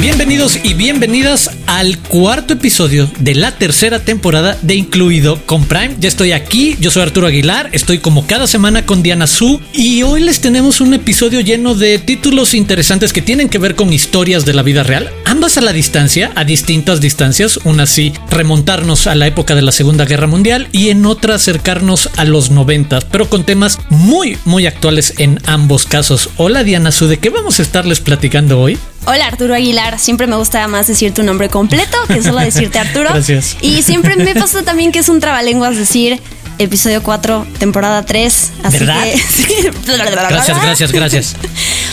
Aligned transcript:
Bienvenidos 0.00 0.58
y 0.64 0.74
bienvenidas 0.74 1.50
al 1.66 1.98
cuarto 1.98 2.54
episodio 2.54 3.08
de 3.20 3.34
la 3.34 3.52
tercera 3.52 4.00
temporada 4.00 4.56
de 4.62 4.74
Incluido 4.74 5.40
con 5.46 5.64
Prime. 5.66 5.96
Ya 6.00 6.08
estoy 6.08 6.32
aquí, 6.32 6.76
yo 6.80 6.90
soy 6.90 7.02
Arturo 7.02 7.26
Aguilar, 7.26 7.68
estoy 7.72 7.98
como 7.98 8.26
cada 8.26 8.46
semana 8.46 8.84
con 8.84 9.02
Diana 9.02 9.26
Su 9.26 9.60
y 9.72 10.02
hoy 10.02 10.22
les 10.22 10.40
tenemos 10.40 10.80
un 10.80 10.94
episodio 10.94 11.40
lleno 11.40 11.74
de 11.74 11.98
títulos 11.98 12.54
interesantes 12.54 13.12
que 13.12 13.22
tienen 13.22 13.48
que 13.48 13.58
ver 13.58 13.76
con 13.76 13.92
historias 13.92 14.44
de 14.44 14.54
la 14.54 14.62
vida 14.62 14.82
real, 14.82 15.10
ambas 15.24 15.58
a 15.58 15.60
la 15.60 15.72
distancia, 15.72 16.32
a 16.34 16.44
distintas 16.44 17.00
distancias, 17.00 17.60
una 17.64 17.86
sí 17.86 18.12
remontarnos 18.30 19.06
a 19.06 19.14
la 19.14 19.26
época 19.26 19.54
de 19.54 19.62
la 19.62 19.72
Segunda 19.72 20.04
Guerra 20.04 20.26
Mundial 20.26 20.68
y 20.72 20.88
en 20.88 21.06
otra 21.06 21.36
acercarnos 21.36 22.08
a 22.16 22.24
los 22.24 22.50
90, 22.50 23.00
pero 23.12 23.28
con 23.28 23.44
temas 23.44 23.78
muy 23.88 24.38
muy 24.44 24.66
actuales 24.66 25.14
en 25.18 25.38
ambos 25.44 25.84
casos. 25.84 26.30
Hola 26.38 26.64
Diana 26.64 26.92
Su, 26.92 27.06
¿de 27.06 27.18
qué 27.18 27.30
vamos 27.30 27.60
a 27.60 27.62
estarles 27.62 28.00
platicando 28.00 28.60
hoy? 28.60 28.78
Hola 29.04 29.26
Arturo 29.26 29.54
Aguilar, 29.54 29.98
siempre 29.98 30.28
me 30.28 30.36
gusta 30.36 30.66
más 30.68 30.86
decir 30.86 31.12
tu 31.12 31.24
nombre 31.24 31.48
completo 31.48 31.96
que 32.06 32.22
solo 32.22 32.38
decirte 32.40 32.78
Arturo. 32.78 33.10
Gracias. 33.10 33.56
Y 33.60 33.82
siempre 33.82 34.16
me 34.16 34.34
pasa 34.34 34.62
también 34.62 34.92
que 34.92 35.00
es 35.00 35.08
un 35.08 35.18
trabalenguas 35.18 35.76
decir 35.76 36.20
episodio 36.58 37.02
4, 37.02 37.46
temporada 37.58 38.04
3. 38.04 38.52
Así 38.62 38.78
¿Verdad? 38.78 39.04
Gracias, 40.28 40.62
gracias, 40.62 40.92
gracias. 40.92 41.36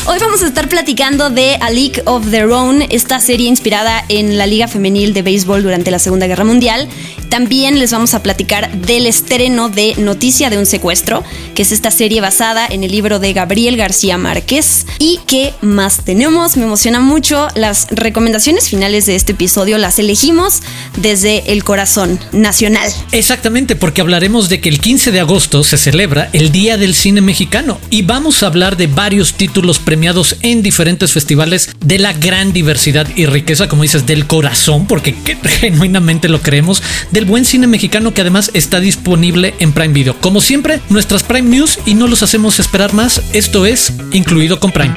Hoy 0.05 0.19
vamos 0.19 0.43
a 0.43 0.47
estar 0.47 0.69
platicando 0.69 1.29
de 1.29 1.55
A 1.61 1.69
League 1.71 2.01
of 2.05 2.29
Their 2.29 2.45
Own, 2.45 2.83
esta 2.89 3.19
serie 3.19 3.47
inspirada 3.47 4.03
en 4.09 4.37
la 4.37 4.45
Liga 4.45 4.67
Femenil 4.67 5.13
de 5.13 5.21
Béisbol 5.21 5.63
durante 5.63 5.91
la 5.91 5.99
Segunda 5.99 6.27
Guerra 6.27 6.43
Mundial. 6.43 6.87
También 7.29 7.79
les 7.79 7.91
vamos 7.91 8.13
a 8.13 8.23
platicar 8.23 8.71
del 8.71 9.05
estreno 9.05 9.69
de 9.69 9.95
Noticia 9.97 10.49
de 10.49 10.57
un 10.57 10.65
secuestro, 10.65 11.23
que 11.55 11.61
es 11.61 11.71
esta 11.71 11.91
serie 11.91 12.21
basada 12.21 12.65
en 12.67 12.83
el 12.83 12.91
libro 12.91 13.19
de 13.19 13.33
Gabriel 13.33 13.77
García 13.77 14.17
Márquez. 14.17 14.85
¿Y 14.97 15.19
qué 15.27 15.53
más 15.61 16.03
tenemos? 16.03 16.57
Me 16.57 16.65
emociona 16.65 16.99
mucho. 16.99 17.47
Las 17.55 17.87
recomendaciones 17.91 18.69
finales 18.69 19.05
de 19.05 19.15
este 19.15 19.33
episodio 19.33 19.77
las 19.77 19.99
elegimos 19.99 20.61
desde 20.97 21.51
el 21.51 21.63
corazón 21.63 22.19
nacional. 22.31 22.91
Exactamente, 23.11 23.75
porque 23.75 24.01
hablaremos 24.01 24.49
de 24.49 24.59
que 24.59 24.69
el 24.69 24.79
15 24.79 25.11
de 25.11 25.19
agosto 25.19 25.63
se 25.63 25.77
celebra 25.77 26.29
el 26.33 26.51
Día 26.51 26.77
del 26.77 26.95
Cine 26.95 27.21
Mexicano 27.21 27.79
y 27.89 28.01
vamos 28.01 28.41
a 28.41 28.47
hablar 28.47 28.77
de 28.77 28.87
varios 28.87 29.33
títulos 29.33 29.79
premiados 29.79 30.37
en 30.41 30.63
diferentes 30.63 31.11
festivales 31.11 31.69
de 31.79 31.99
la 31.99 32.13
gran 32.13 32.53
diversidad 32.53 33.07
y 33.15 33.25
riqueza, 33.25 33.67
como 33.67 33.83
dices, 33.83 34.05
del 34.05 34.25
corazón, 34.27 34.87
porque 34.87 35.15
genuinamente 35.59 36.29
lo 36.29 36.41
creemos, 36.41 36.81
del 37.19 37.25
buen 37.25 37.43
cine 37.43 37.67
mexicano 37.67 38.13
que 38.13 38.21
además 38.21 38.49
está 38.53 38.79
disponible 38.79 39.53
en 39.59 39.73
Prime 39.73 39.93
Video. 39.93 40.17
Como 40.21 40.39
siempre, 40.39 40.79
nuestras 40.87 41.21
Prime 41.21 41.49
News 41.49 41.77
y 41.85 41.93
no 41.93 42.07
los 42.07 42.23
hacemos 42.23 42.59
esperar 42.59 42.93
más. 42.93 43.21
Esto 43.33 43.65
es 43.65 43.91
incluido 44.13 44.61
con 44.61 44.71
Prime. 44.71 44.95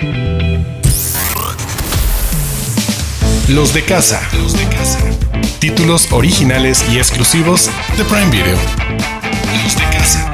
Los 3.49 3.75
de 3.75 3.85
casa. 3.85 4.23
Los 4.35 4.53
de 4.53 4.65
casa. 4.69 5.01
Títulos 5.59 6.13
originales 6.13 6.85
y 6.93 6.99
exclusivos 6.99 7.69
de 7.97 8.05
Prime 8.05 8.31
Video. 8.31 8.57
Los 9.65 9.75
de 9.75 9.83
casa. 9.91 10.33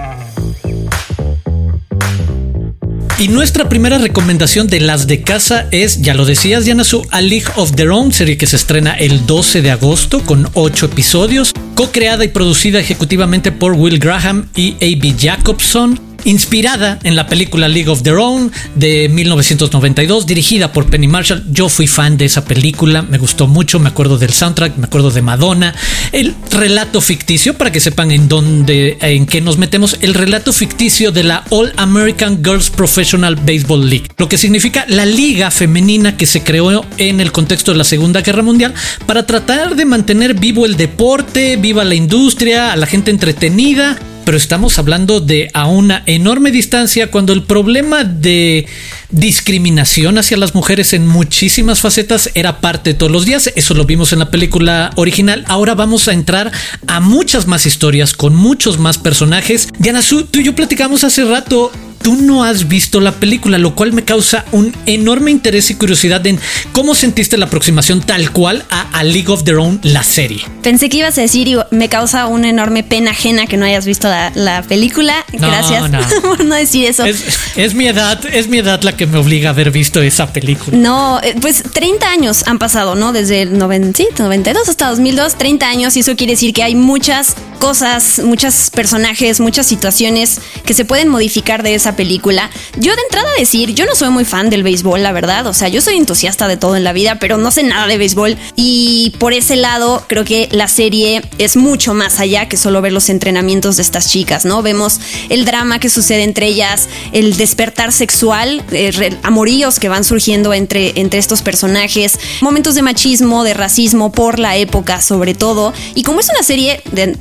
Y 3.19 3.29
nuestra 3.29 3.69
primera 3.69 3.97
recomendación 3.97 4.69
de 4.69 4.81
las 4.81 5.07
de 5.07 5.23
casa 5.23 5.67
es, 5.71 6.03
ya 6.03 6.15
lo 6.15 6.25
decías, 6.25 6.67
Diana, 6.67 6.85
su 6.85 7.05
A 7.11 7.21
League 7.21 7.49
of 7.57 7.73
Their 7.73 7.91
Own, 7.91 8.13
serie 8.13 8.37
que 8.37 8.47
se 8.47 8.57
estrena 8.57 8.93
el 8.93 9.27
12 9.27 9.63
de 9.63 9.71
agosto 9.71 10.23
con 10.23 10.49
8 10.53 10.87
episodios, 10.87 11.53
co-creada 11.79 12.25
y 12.25 12.29
producida 12.29 12.81
ejecutivamente 12.81 13.53
por 13.53 13.75
Will 13.75 14.01
Graham 14.01 14.49
y 14.57 14.73
A.B. 14.81 15.15
Jacobson 15.17 16.08
inspirada 16.25 16.99
en 17.03 17.17
la 17.17 17.27
película 17.27 17.69
League 17.69 17.89
of 17.89 18.03
Their 18.03 18.17
Own 18.17 18.53
de 18.75 19.09
1992, 19.09 20.27
dirigida 20.27 20.73
por 20.73 20.87
Penny 20.87 21.09
Marshall. 21.09 21.45
Yo 21.51 21.69
fui 21.69 21.87
fan 21.87 22.17
de 22.17 22.25
esa 22.25 22.45
película, 22.45 23.03
me 23.03 23.19
gustó 23.19 23.47
mucho, 23.47 23.79
me 23.79 23.89
acuerdo 23.89 24.19
del 24.19 24.33
soundtrack, 24.33 24.77
me 24.77 24.87
acuerdo 24.87 25.11
de 25.11 25.23
Madonna. 25.23 25.75
El 26.13 26.35
relato 26.51 27.01
ficticio, 27.01 27.55
para 27.55 27.73
que 27.73 27.81
sepan 27.81 28.11
en 28.11 28.29
dónde, 28.29 28.99
en 29.01 29.27
qué 29.27 29.41
nos 29.41 29.59
metemos, 29.59 29.97
el 30.01 30.15
relato 30.15 30.53
ficticio 30.53 31.13
de 31.13 31.25
la 31.25 31.45
All 31.51 31.73
American 31.77 32.43
Girls 32.45 32.71
Professional 32.71 33.37
Baseball 33.37 33.89
League, 33.89 34.09
lo 34.17 34.29
que 34.29 34.39
significa 34.39 34.85
la 34.89 35.07
liga 35.07 35.51
femenina 35.51 36.17
que 36.17 36.27
se 36.27 36.43
creó 36.43 36.85
en 36.97 37.21
el 37.21 37.33
contexto 37.33 37.73
de 37.73 37.79
la 37.79 37.85
Segunda 37.85 38.21
Guerra 38.21 38.43
Mundial 38.43 38.75
para 39.07 39.27
tratar 39.27 39.77
de 39.77 39.85
mantener 39.85 40.35
vivo 40.35 40.67
el 40.67 40.77
deporte, 40.77 41.57
viva 41.57 41.85
la 41.85 41.95
industria, 41.95 42.73
a 42.73 42.77
la 42.77 42.87
gente 42.87 43.11
entretenida 43.11 43.99
pero 44.29 44.37
estamos 44.37 44.79
hablando 44.79 45.21
de 45.21 45.51
a 45.55 45.69
una 45.69 46.03
enorme 46.05 46.51
distancia 46.51 47.11
cuando 47.11 47.33
el 47.33 47.45
problema 47.45 48.05
de 48.05 48.67
discriminación 49.09 50.19
hacia 50.19 50.37
las 50.37 50.55
mujeres 50.55 50.93
en 50.93 51.07
muchísimas 51.07 51.81
facetas 51.81 52.29
era 52.35 52.61
parte 52.61 52.91
de 52.91 52.95
todos 52.95 53.11
los 53.11 53.25
días. 53.25 53.51
Eso 53.57 53.73
lo 53.73 53.87
vimos 53.87 54.13
en 54.13 54.19
la 54.19 54.31
película 54.31 54.91
original. 54.97 55.47
Ahora 55.49 55.75
vamos 55.75 56.09
a 56.09 56.13
entrar 56.13 56.53
a 56.87 57.01
muchas 57.01 57.47
más 57.47 57.65
historias 57.65 58.13
con 58.13 58.37
muchos 58.37 58.79
más 58.79 58.99
personajes. 58.99 59.67
Diana 59.79 60.03
Su, 60.03 60.27
tú 60.27 60.41
y 60.41 60.45
yo 60.45 60.55
platicamos 60.55 61.05
hace 61.05 61.25
rato 61.25 61.73
tú 62.03 62.17
no 62.17 62.45
has 62.45 62.69
visto 62.69 63.01
la 63.01 63.13
película, 63.13 63.59
lo 63.59 63.75
cual 63.75 63.93
me 63.93 64.05
causa 64.05 64.45
un 64.53 64.75
enorme 64.87 65.31
interés 65.31 65.71
y 65.71 65.75
curiosidad 65.75 66.27
en 66.27 66.39
cómo 66.73 66.95
sentiste 66.95 67.37
la 67.37 67.47
aproximación 67.47 68.01
tal 68.01 68.31
cual 68.33 68.65
a, 68.71 69.03
League 69.05 69.29
of 69.29 69.45
Their 69.45 69.57
Own, 69.57 69.81
la 69.83 70.03
serie. 70.03 70.45
Pensé 70.63 70.89
que 70.89 70.99
ibas 70.99 71.17
a 71.19 71.21
decir, 71.23 71.49
y 71.49 71.57
me 71.71 71.89
causa 71.89 72.27
una 72.27 72.49
enorme 72.49 72.83
pena 72.83 73.13
ajena 73.13 73.47
que 73.47 73.57
no 73.57 73.65
hayas 73.65 73.87
visto 73.87 74.09
la, 74.09 74.65
película. 74.69 75.25
Gracias 75.33 75.85
por 76.23 76.45
no 76.45 76.55
decir 76.55 76.87
eso. 76.87 77.05
Es, 77.05 77.75
mi 77.75 77.87
edad, 77.87 78.21
es 78.33 78.49
mi 78.49 78.59
edad 78.59 78.83
la 78.83 78.97
que 78.97 79.07
me 79.07 79.19
obliga 79.19 79.51
a 79.51 79.53
haber 79.53 79.71
visto 79.71 80.03
esa 80.03 80.33
película. 80.33 80.77
No, 80.77 81.21
eh, 81.23 81.37
pues 81.41 81.63
30 81.63 82.11
años 82.11 82.45
han 82.47 82.59
pasado, 82.59 82.97
¿no? 82.97 83.13
Desde 83.13 83.43
el 83.43 83.57
92 83.57 84.69
hasta 84.69 84.89
2002, 84.89 85.37
30 85.37 85.69
años, 85.69 85.97
y 85.97 86.01
eso 86.01 86.17
quiere 86.17 86.33
decir 86.33 86.53
que 86.53 86.63
hay 86.63 86.75
muchas 86.75 87.35
cosas, 87.59 88.21
muchos 88.25 88.71
personajes, 88.71 89.41
muchas 89.41 89.67
situaciones 89.67 90.41
que 90.65 90.75
se 90.75 90.85
pueden 90.85 91.09
modificar 91.09 91.63
de 91.63 91.75
esa 91.75 91.88
película. 91.97 92.51
Yo 92.77 92.95
de 92.95 93.03
entrada 93.03 93.29
decir, 93.39 93.75
yo 93.75 93.87
no 93.87 93.95
soy 93.95 94.11
muy 94.11 94.25
fan 94.25 94.51
del 94.51 94.63
béisbol, 94.63 95.03
la 95.03 95.13
verdad. 95.13 95.47
O 95.47 95.55
sea, 95.55 95.69
yo 95.69 95.81
soy 95.81 95.97
entusiasta 95.97 96.49
de 96.49 96.57
todo 96.57 96.77
en 96.77 96.85
la 96.85 96.93
vida, 96.93 97.19
pero 97.19 97.39
no 97.39 97.51
sé 97.51 97.63
nada 97.63 97.87
de 97.87 97.99
béisbol. 97.99 98.37
Y 98.57 99.15
por 99.19 99.33
ese 99.33 99.57
lado, 99.57 100.05
creo 100.09 100.25
que 100.25 100.49
la 100.53 100.69
serie 100.69 101.23
es 101.39 101.57
mucho 101.57 101.95
más 101.95 102.21
allá 102.21 102.49
que 102.49 102.57
solo 102.57 102.81
ver 102.81 102.93
los 102.93 103.09
entrenamientos 103.09 103.77
de 103.77 103.83
estas 103.83 104.09
chicas, 104.09 104.45
¿no? 104.45 104.63
Vemos 104.63 105.01
el 105.29 105.45
drama 105.45 105.79
que 105.79 105.89
sucede 105.89 106.23
entre 106.23 106.47
ellas, 106.47 106.89
el 107.13 107.37
despertar 107.37 107.93
sexual, 107.93 108.65
eh, 108.71 109.17
amoríos 109.23 109.79
que 109.79 109.89
van 109.89 110.05
surgiendo 110.05 110.53
entre, 110.55 110.93
entre 111.01 111.19
estos 111.19 111.43
personajes, 111.43 112.19
momentos 112.41 112.75
de 112.75 112.83
machismo, 112.83 113.45
de 113.45 113.55
racismo 113.55 114.13
por 114.13 114.39
la 114.39 114.57
época 114.57 115.01
sobre 115.01 115.35
todo. 115.35 115.73
Y 115.95 116.03
como 116.03 116.21
es 116.21 116.29
una 116.29 116.43
serie, 116.43 116.81
de, 116.93 117.17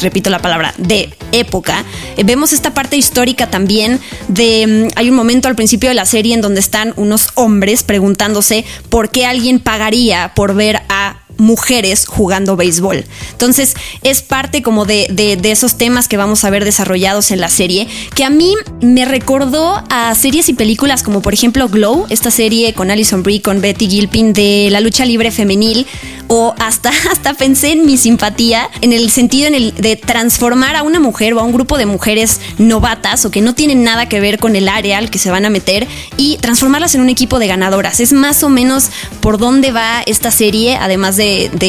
repito 0.00 0.30
la 0.30 0.40
palabra, 0.40 0.74
de 0.78 1.12
época, 1.32 1.84
eh, 2.16 2.24
vemos 2.24 2.52
esta 2.52 2.74
parte 2.74 2.96
histórica 2.96 3.50
también 3.50 3.93
de 4.28 4.66
mm, 4.66 4.88
hay 4.96 5.10
un 5.10 5.16
momento 5.16 5.48
al 5.48 5.56
principio 5.56 5.88
de 5.88 5.94
la 5.94 6.06
serie 6.06 6.34
en 6.34 6.40
donde 6.40 6.60
están 6.60 6.92
unos 6.96 7.28
hombres 7.34 7.82
preguntándose 7.82 8.64
por 8.88 9.10
qué 9.10 9.26
alguien 9.26 9.60
pagaría 9.60 10.32
por 10.34 10.54
ver 10.54 10.82
a 10.88 11.23
mujeres 11.36 12.06
jugando 12.06 12.56
béisbol. 12.56 13.04
Entonces 13.32 13.74
es 14.02 14.22
parte 14.22 14.62
como 14.62 14.84
de, 14.84 15.06
de, 15.10 15.50
esos 15.50 15.76
temas 15.76 16.08
que 16.08 16.16
vamos 16.16 16.44
a 16.44 16.50
ver 16.50 16.64
desarrollados 16.64 17.30
en 17.30 17.40
la 17.40 17.48
serie, 17.48 17.86
que 18.14 18.24
a 18.24 18.30
mí 18.30 18.54
me 18.80 19.04
recordó 19.04 19.82
a 19.90 20.14
series 20.14 20.48
y 20.48 20.54
películas 20.54 21.02
como 21.02 21.22
por 21.22 21.34
ejemplo 21.34 21.68
Glow, 21.68 22.06
esta 22.10 22.30
serie 22.30 22.72
con 22.74 22.90
Alison 22.90 23.22
Brie, 23.22 23.42
con 23.42 23.60
Betty 23.60 23.88
Gilpin 23.88 24.32
de 24.32 24.68
la 24.70 24.80
lucha 24.80 25.04
libre 25.04 25.30
femenil, 25.30 25.86
o 26.28 26.54
hasta, 26.58 26.90
hasta 27.10 27.34
pensé 27.34 27.72
en 27.72 27.86
mi 27.86 27.96
simpatía 27.96 28.68
en 28.80 28.92
el 28.92 29.10
sentido 29.10 29.48
en 29.48 29.54
el 29.54 29.74
de 29.74 29.96
transformar 29.96 30.76
a 30.76 30.82
una 30.82 31.00
mujer 31.00 31.34
o 31.34 31.40
a 31.40 31.42
un 31.42 31.52
grupo 31.52 31.78
de 31.78 31.86
mujeres 31.86 32.40
novatas 32.58 33.24
o 33.24 33.30
que 33.30 33.40
no 33.40 33.54
tienen 33.54 33.82
nada 33.82 34.08
que 34.08 34.20
ver 34.20 34.38
con 34.38 34.56
el 34.56 34.68
área 34.68 34.98
al 34.98 35.10
que 35.10 35.18
se 35.18 35.30
van 35.30 35.44
a 35.44 35.50
meter 35.50 35.86
y 36.16 36.38
transformarlas 36.38 36.94
en 36.94 37.00
un 37.00 37.08
equipo 37.08 37.38
de 37.38 37.46
ganadoras. 37.46 38.00
Es 38.00 38.12
más 38.12 38.42
o 38.42 38.48
menos 38.48 38.90
por 39.20 39.38
dónde 39.38 39.72
va 39.72 40.02
esta 40.06 40.30
serie, 40.30 40.76
además 40.76 41.16
de, 41.16 41.23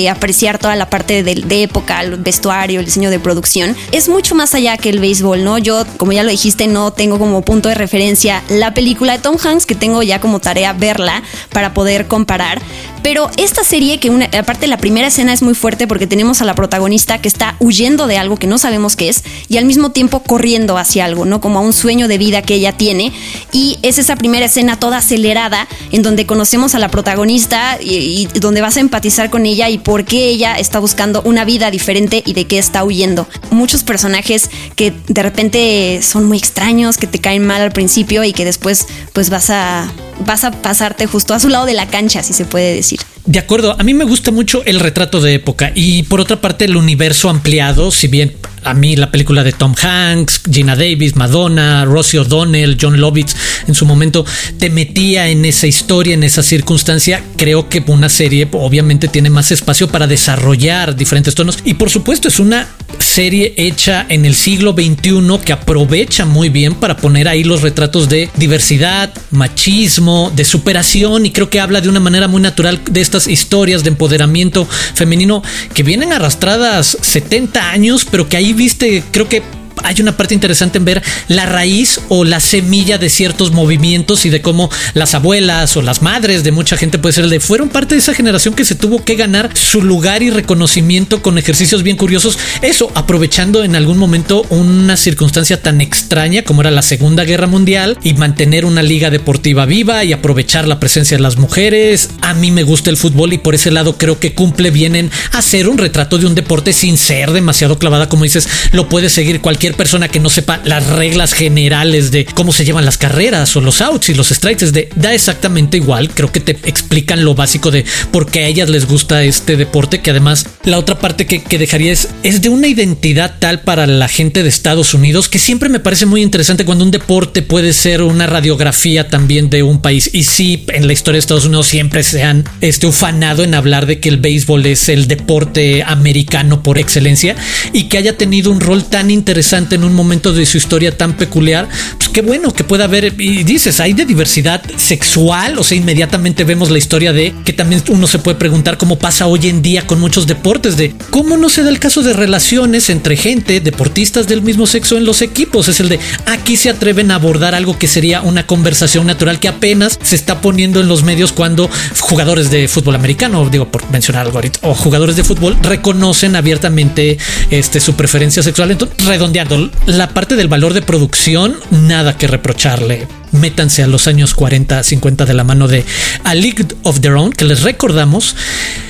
apreciar 0.09 0.57
toda 0.57 0.75
la 0.75 0.89
parte 0.89 1.23
de, 1.23 1.35
de, 1.35 1.63
época, 1.63 2.01
el 2.01 2.17
vestuario, 2.17 2.79
el 2.79 2.85
diseño 2.85 3.09
de 3.09 3.19
producción. 3.19 3.75
Es 3.91 4.09
mucho 4.09 4.35
más 4.35 4.53
allá 4.53 4.77
que 4.77 4.89
el 4.89 4.99
béisbol, 4.99 5.43
¿no? 5.43 5.57
Yo, 5.57 5.83
como 5.97 6.11
ya 6.11 6.23
lo 6.23 6.31
dijiste, 6.31 6.67
no 6.67 6.91
tengo 6.91 7.19
como 7.19 7.41
punto 7.41 7.69
de 7.69 7.75
referencia 7.75 8.43
la 8.49 8.73
película 8.73 9.13
de 9.13 9.19
Tom 9.19 9.37
Hanks, 9.41 9.65
que 9.65 9.75
tengo 9.75 10.03
ya 10.03 10.19
como 10.19 10.39
tarea 10.39 10.73
verla 10.73 11.23
para 11.49 11.73
poder 11.73 12.07
comparar 12.07 12.61
Pero 13.05 13.29
esta 13.37 13.63
serie, 13.63 13.99
que 13.99 14.09
una, 14.09 14.25
aparte 14.35 14.65
la 14.65 14.79
primera 14.79 15.09
escena 15.09 15.31
es 15.31 15.43
muy 15.43 15.53
fuerte 15.53 15.85
porque 15.85 16.07
tenemos 16.07 16.41
a 16.41 16.45
la 16.45 16.55
protagonista 16.55 17.21
que 17.21 17.27
está 17.27 17.55
huyendo 17.59 18.07
de 18.07 18.17
algo 18.17 18.35
que 18.37 18.47
no 18.47 18.57
sabemos 18.57 18.95
qué 18.95 19.09
es 19.09 19.23
y 19.47 19.57
al 19.57 19.65
mismo 19.65 19.91
tiempo 19.91 20.23
corriendo 20.23 20.75
hacia 20.79 21.05
algo, 21.05 21.23
¿no? 21.23 21.39
Como 21.39 21.59
a 21.59 21.61
un 21.61 21.71
sueño 21.71 22.07
de 22.07 22.17
vida 22.17 22.41
que 22.41 22.55
ella 22.55 22.71
tiene. 22.71 23.13
Y 23.51 23.77
es 23.83 23.99
esa 23.99 24.15
primera 24.15 24.47
escena 24.47 24.79
toda 24.79 24.97
acelerada 24.97 25.67
en 25.91 26.01
donde 26.01 26.25
conocemos 26.25 26.73
a 26.73 26.79
la 26.79 26.89
protagonista 26.89 27.77
y, 27.79 28.27
y 28.33 28.39
donde 28.39 28.61
vas 28.61 28.77
a 28.77 28.79
empatizar 28.79 29.29
con 29.29 29.45
ella 29.45 29.69
y 29.69 29.77
por 29.77 30.03
qué 30.03 30.29
ella 30.29 30.55
está 30.55 30.79
buscando 30.79 31.21
una 31.25 31.45
vida 31.45 31.69
diferente 31.69 32.23
y 32.25 32.33
de 32.33 32.47
qué 32.47 32.57
está 32.57 32.83
huyendo. 32.83 33.27
Muchos 33.51 33.83
personajes 33.83 34.49
que 34.75 34.91
de 35.09 35.21
repente 35.21 35.99
son 36.01 36.25
muy 36.25 36.39
extraños, 36.39 36.97
que 36.97 37.05
te 37.05 37.19
caen 37.19 37.45
mal 37.45 37.61
al 37.61 37.71
principio 37.71 38.23
y 38.23 38.33
que 38.33 38.45
después 38.45 38.87
pues 39.13 39.29
vas 39.29 39.51
a 39.51 39.93
vas 40.19 40.43
a 40.43 40.51
pasarte 40.51 41.07
justo 41.07 41.33
a 41.33 41.39
su 41.39 41.49
lado 41.49 41.65
de 41.65 41.73
la 41.73 41.87
cancha, 41.87 42.23
si 42.23 42.33
se 42.33 42.45
puede 42.45 42.73
decir. 42.75 42.99
De 43.25 43.39
acuerdo, 43.39 43.75
a 43.79 43.83
mí 43.83 43.93
me 43.93 44.05
gusta 44.05 44.31
mucho 44.31 44.63
el 44.65 44.79
retrato 44.79 45.19
de 45.19 45.33
época 45.33 45.71
y 45.73 46.03
por 46.03 46.21
otra 46.21 46.41
parte 46.41 46.65
el 46.65 46.77
universo 46.77 47.29
ampliado, 47.29 47.91
si 47.91 48.07
bien 48.07 48.35
a 48.65 48.73
mí 48.73 48.95
la 48.95 49.11
película 49.11 49.43
de 49.43 49.53
Tom 49.53 49.75
Hanks, 49.81 50.41
Gina 50.51 50.75
Davis, 50.75 51.15
Madonna, 51.15 51.85
Rosie 51.85 52.19
O'Donnell, 52.19 52.77
John 52.81 52.99
Lovitz 52.99 53.35
en 53.67 53.75
su 53.75 53.85
momento 53.85 54.25
te 54.59 54.69
metía 54.69 55.29
en 55.29 55.45
esa 55.45 55.67
historia, 55.67 56.13
en 56.13 56.23
esa 56.23 56.43
circunstancia, 56.43 57.23
creo 57.37 57.69
que 57.69 57.83
una 57.87 58.09
serie 58.09 58.47
obviamente 58.51 59.07
tiene 59.07 59.29
más 59.29 59.51
espacio 59.51 59.87
para 59.87 60.07
desarrollar 60.07 60.95
diferentes 60.95 61.35
tonos. 61.35 61.59
Y 61.63 61.75
por 61.75 61.89
supuesto 61.89 62.27
es 62.27 62.39
una 62.39 62.67
serie 62.99 63.53
hecha 63.57 64.05
en 64.09 64.25
el 64.25 64.35
siglo 64.35 64.73
XXI 64.73 65.39
que 65.43 65.53
aprovecha 65.53 66.25
muy 66.25 66.49
bien 66.49 66.75
para 66.75 66.97
poner 66.97 67.27
ahí 67.27 67.43
los 67.43 67.61
retratos 67.61 68.09
de 68.09 68.29
diversidad, 68.35 69.13
machismo, 69.31 70.31
de 70.35 70.43
superación 70.43 71.25
y 71.25 71.31
creo 71.31 71.49
que 71.49 71.59
habla 71.59 71.81
de 71.81 71.89
una 71.89 71.99
manera 71.99 72.27
muy 72.27 72.41
natural 72.41 72.81
de 72.89 73.01
estas 73.01 73.27
historias 73.27 73.83
de 73.83 73.89
empoderamiento 73.89 74.67
femenino 74.93 75.43
que 75.73 75.83
vienen 75.83 76.13
arrastradas 76.13 76.97
70 77.01 77.71
años, 77.71 78.05
pero 78.09 78.27
que 78.27 78.37
ahí 78.37 78.53
viste, 78.55 79.03
creo 79.11 79.27
que 79.29 79.41
hay 79.85 80.01
una 80.01 80.17
parte 80.17 80.33
interesante 80.33 80.77
en 80.77 80.85
ver 80.85 81.03
la 81.27 81.45
raíz 81.45 82.01
o 82.09 82.23
la 82.25 82.39
semilla 82.39 82.97
de 82.97 83.09
ciertos 83.09 83.51
movimientos 83.51 84.25
y 84.25 84.29
de 84.29 84.41
cómo 84.41 84.69
las 84.93 85.13
abuelas 85.13 85.77
o 85.77 85.81
las 85.81 86.01
madres 86.01 86.43
de 86.43 86.51
mucha 86.51 86.75
gente 86.77 86.97
puede 86.97 87.13
ser 87.13 87.27
de 87.27 87.39
fueron 87.39 87.69
parte 87.69 87.95
de 87.95 87.99
esa 87.99 88.13
generación 88.13 88.55
que 88.55 88.65
se 88.65 88.75
tuvo 88.75 89.03
que 89.03 89.15
ganar 89.15 89.49
su 89.53 89.81
lugar 89.81 90.23
y 90.23 90.31
reconocimiento 90.31 91.21
con 91.21 91.37
ejercicios 91.37 91.83
bien 91.83 91.97
curiosos. 91.97 92.37
Eso 92.61 92.91
aprovechando 92.95 93.63
en 93.63 93.75
algún 93.75 93.97
momento 93.97 94.43
una 94.49 94.97
circunstancia 94.97 95.61
tan 95.61 95.81
extraña 95.81 96.43
como 96.43 96.61
era 96.61 96.71
la 96.71 96.81
Segunda 96.81 97.23
Guerra 97.23 97.47
Mundial 97.47 97.97
y 98.03 98.13
mantener 98.13 98.65
una 98.65 98.81
liga 98.81 99.09
deportiva 99.09 99.65
viva 99.65 100.03
y 100.03 100.13
aprovechar 100.13 100.67
la 100.67 100.79
presencia 100.79 101.17
de 101.17 101.23
las 101.23 101.37
mujeres. 101.37 102.09
A 102.21 102.33
mí 102.33 102.51
me 102.51 102.63
gusta 102.63 102.89
el 102.89 102.97
fútbol 102.97 103.33
y 103.33 103.37
por 103.37 103.55
ese 103.55 103.71
lado 103.71 103.97
creo 103.97 104.19
que 104.19 104.33
cumple 104.33 104.71
bien 104.71 104.95
en 104.95 105.11
hacer 105.31 105.67
un 105.67 105.77
retrato 105.77 106.17
de 106.17 106.25
un 106.25 106.35
deporte 106.35 106.73
sin 106.73 106.97
ser 106.97 107.31
demasiado 107.31 107.77
clavada 107.77 108.09
como 108.09 108.23
dices, 108.23 108.47
lo 108.71 108.89
puede 108.89 109.09
seguir 109.09 109.41
cualquier 109.41 109.74
persona 109.75 110.07
que 110.07 110.19
no 110.19 110.29
sepa 110.29 110.61
las 110.65 110.87
reglas 110.87 111.33
generales 111.33 112.11
de 112.11 112.25
cómo 112.25 112.51
se 112.51 112.65
llevan 112.65 112.85
las 112.85 112.97
carreras 112.97 113.55
o 113.55 113.61
los 113.61 113.81
outs 113.81 114.09
y 114.09 114.13
los 114.13 114.29
strikes, 114.29 114.71
de, 114.71 114.89
da 114.95 115.13
exactamente 115.13 115.77
igual. 115.77 116.09
Creo 116.09 116.31
que 116.31 116.39
te 116.39 116.51
explican 116.51 117.23
lo 117.23 117.35
básico 117.35 117.71
de 117.71 117.85
por 118.11 118.29
qué 118.29 118.45
a 118.45 118.47
ellas 118.47 118.69
les 118.69 118.87
gusta 118.87 119.23
este 119.23 119.57
deporte, 119.57 120.01
que 120.01 120.11
además 120.11 120.45
la 120.63 120.79
otra 120.79 120.99
parte 120.99 121.25
que, 121.25 121.57
dejaría 121.57 121.91
es, 121.91 122.09
es 122.23 122.41
de 122.41 122.49
una 122.49 122.67
identidad 122.67 123.35
tal 123.39 123.61
para 123.61 123.87
la 123.87 124.07
gente 124.07 124.43
de 124.43 124.49
Estados 124.49 124.93
Unidos 124.93 125.29
que 125.29 125.39
siempre 125.39 125.69
me 125.69 125.79
parece 125.79 126.05
muy 126.05 126.21
interesante 126.21 126.65
cuando 126.65 126.83
un 126.83 126.91
deporte 126.91 127.41
puede 127.41 127.73
ser 127.73 128.01
una 128.01 128.27
radiografía 128.27 129.07
también 129.07 129.49
de 129.49 129.63
un 129.63 129.81
país. 129.81 130.09
Y 130.13 130.23
sí, 130.23 130.65
en 130.69 130.87
la 130.87 130.93
historia 130.93 131.15
de 131.15 131.19
Estados 131.19 131.45
Unidos 131.45 131.67
siempre 131.67 132.03
se 132.03 132.23
han 132.23 132.43
este, 132.61 132.87
ufanado 132.87 133.43
en 133.43 133.55
hablar 133.55 133.85
de 133.85 133.99
que 133.99 134.09
el 134.09 134.17
béisbol 134.17 134.65
es 134.65 134.89
el 134.89 135.07
deporte 135.07 135.83
americano 135.83 136.63
por 136.63 136.77
excelencia 136.77 137.35
y 137.73 137.83
que 137.83 137.97
haya 137.97 138.17
tenido 138.17 138.51
un 138.51 138.59
rol 138.59 138.85
tan 138.85 139.09
interesante 139.11 139.64
en 139.73 139.83
un 139.83 139.93
momento 139.93 140.33
de 140.33 140.45
su 140.45 140.57
historia 140.57 140.95
tan 140.95 141.17
peculiar, 141.17 141.67
pues 141.97 142.09
qué 142.09 142.21
bueno 142.21 142.53
que 142.53 142.63
pueda 142.63 142.83
haber, 142.83 143.13
y 143.19 143.43
dices, 143.43 143.79
hay 143.79 143.93
de 143.93 144.05
diversidad 144.05 144.61
sexual, 144.77 145.57
o 145.57 145.63
sea, 145.63 145.77
inmediatamente 145.77 146.43
vemos 146.43 146.69
la 146.69 146.77
historia 146.77 147.13
de 147.13 147.33
que 147.43 147.53
también 147.53 147.81
uno 147.89 148.05
se 148.05 148.19
puede 148.19 148.37
preguntar 148.37 148.77
cómo 148.77 148.99
pasa 148.99 149.25
hoy 149.27 149.47
en 149.47 149.61
día 149.61 149.87
con 149.87 149.99
muchos 149.99 150.27
deportes, 150.27 150.77
de 150.77 150.93
cómo 151.09 151.37
no 151.37 151.49
se 151.49 151.63
da 151.63 151.69
el 151.69 151.79
caso 151.79 152.01
de 152.03 152.13
relaciones 152.13 152.89
entre 152.89 153.17
gente, 153.17 153.59
deportistas 153.59 154.27
del 154.27 154.41
mismo 154.41 154.67
sexo 154.67 154.97
en 154.97 155.05
los 155.05 155.21
equipos, 155.21 155.67
es 155.67 155.79
el 155.79 155.89
de 155.89 155.99
aquí 156.25 156.57
se 156.57 156.69
atreven 156.69 157.11
a 157.11 157.15
abordar 157.15 157.55
algo 157.55 157.77
que 157.79 157.87
sería 157.87 158.21
una 158.21 158.45
conversación 158.45 159.07
natural 159.07 159.39
que 159.39 159.47
apenas 159.47 159.99
se 160.03 160.15
está 160.15 160.41
poniendo 160.41 160.79
en 160.81 160.87
los 160.87 161.03
medios 161.03 161.31
cuando 161.31 161.69
jugadores 161.99 162.51
de 162.51 162.67
fútbol 162.67 162.95
americano, 162.95 163.47
digo 163.49 163.69
por 163.69 163.89
mencionar 163.89 164.25
algo 164.25 164.37
ahorita, 164.37 164.59
o 164.63 164.73
jugadores 164.73 165.15
de 165.15 165.23
fútbol 165.23 165.57
reconocen 165.61 166.35
abiertamente 166.35 167.17
este, 167.49 167.79
su 167.79 167.95
preferencia 167.95 168.43
sexual, 168.43 168.71
entonces 168.71 169.05
redondeando 169.05 169.54
la 169.85 170.09
parte 170.09 170.35
del 170.35 170.47
valor 170.47 170.73
de 170.73 170.81
producción, 170.81 171.55
nada 171.71 172.17
que 172.17 172.27
reprocharle. 172.27 173.07
Métanse 173.31 173.83
a 173.83 173.87
los 173.87 174.07
años 174.07 174.33
40, 174.33 174.83
50 174.83 175.25
de 175.25 175.33
la 175.33 175.43
mano 175.43 175.67
de 175.67 175.85
A 176.23 176.33
League 176.35 176.65
of 176.83 176.99
Their 177.01 177.13
Own, 177.15 177.31
que 177.31 177.45
les 177.45 177.63
recordamos, 177.63 178.35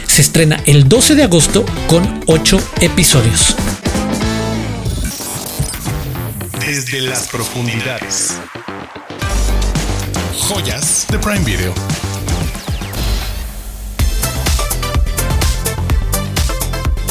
se 0.08 0.22
estrena 0.22 0.62
el 0.66 0.88
12 0.88 1.16
de 1.16 1.24
agosto 1.24 1.66
con 1.88 2.22
8 2.28 2.62
episodios. 2.82 3.56
Desde 6.60 7.02
las 7.02 7.28
profundidades. 7.28 8.36
Joyas 10.40 11.06
de 11.10 11.20
Prime 11.20 11.44
Video. 11.44 11.74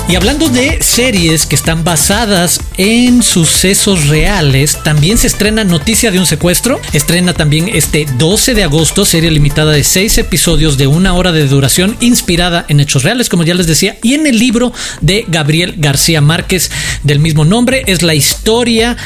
Y 0.06 0.16
hablando 0.16 0.50
de 0.50 0.82
series 0.82 1.46
que 1.46 1.54
están 1.54 1.82
basadas 1.82 2.60
en 2.76 3.22
sucesos 3.22 4.08
reales, 4.08 4.78
también 4.84 5.16
se 5.16 5.26
estrena 5.26 5.64
Noticia 5.64 6.10
de 6.10 6.18
un 6.18 6.26
secuestro. 6.26 6.78
Estrena 6.92 7.32
también 7.32 7.70
este 7.72 8.06
12 8.18 8.52
de 8.52 8.64
agosto, 8.64 9.06
serie 9.06 9.30
limitada 9.30 9.72
de 9.72 9.82
6 9.82 10.18
episodios 10.18 10.76
de 10.76 10.88
una 10.88 11.14
hora 11.14 11.32
de 11.32 11.48
duración, 11.48 11.96
inspirada 12.00 12.66
en 12.68 12.80
hechos 12.80 13.02
reales, 13.02 13.30
como 13.30 13.44
ya 13.44 13.54
les 13.54 13.66
decía, 13.66 13.96
y 14.02 14.12
en 14.12 14.26
el 14.26 14.38
libro 14.38 14.74
de 15.00 15.24
Gabriel 15.26 15.76
García 15.78 16.20
Márquez 16.20 16.70
del 17.02 17.18
mismo 17.18 17.46
nombre. 17.46 17.82
Es 17.86 18.02
la 18.02 18.14
historia 18.14 18.98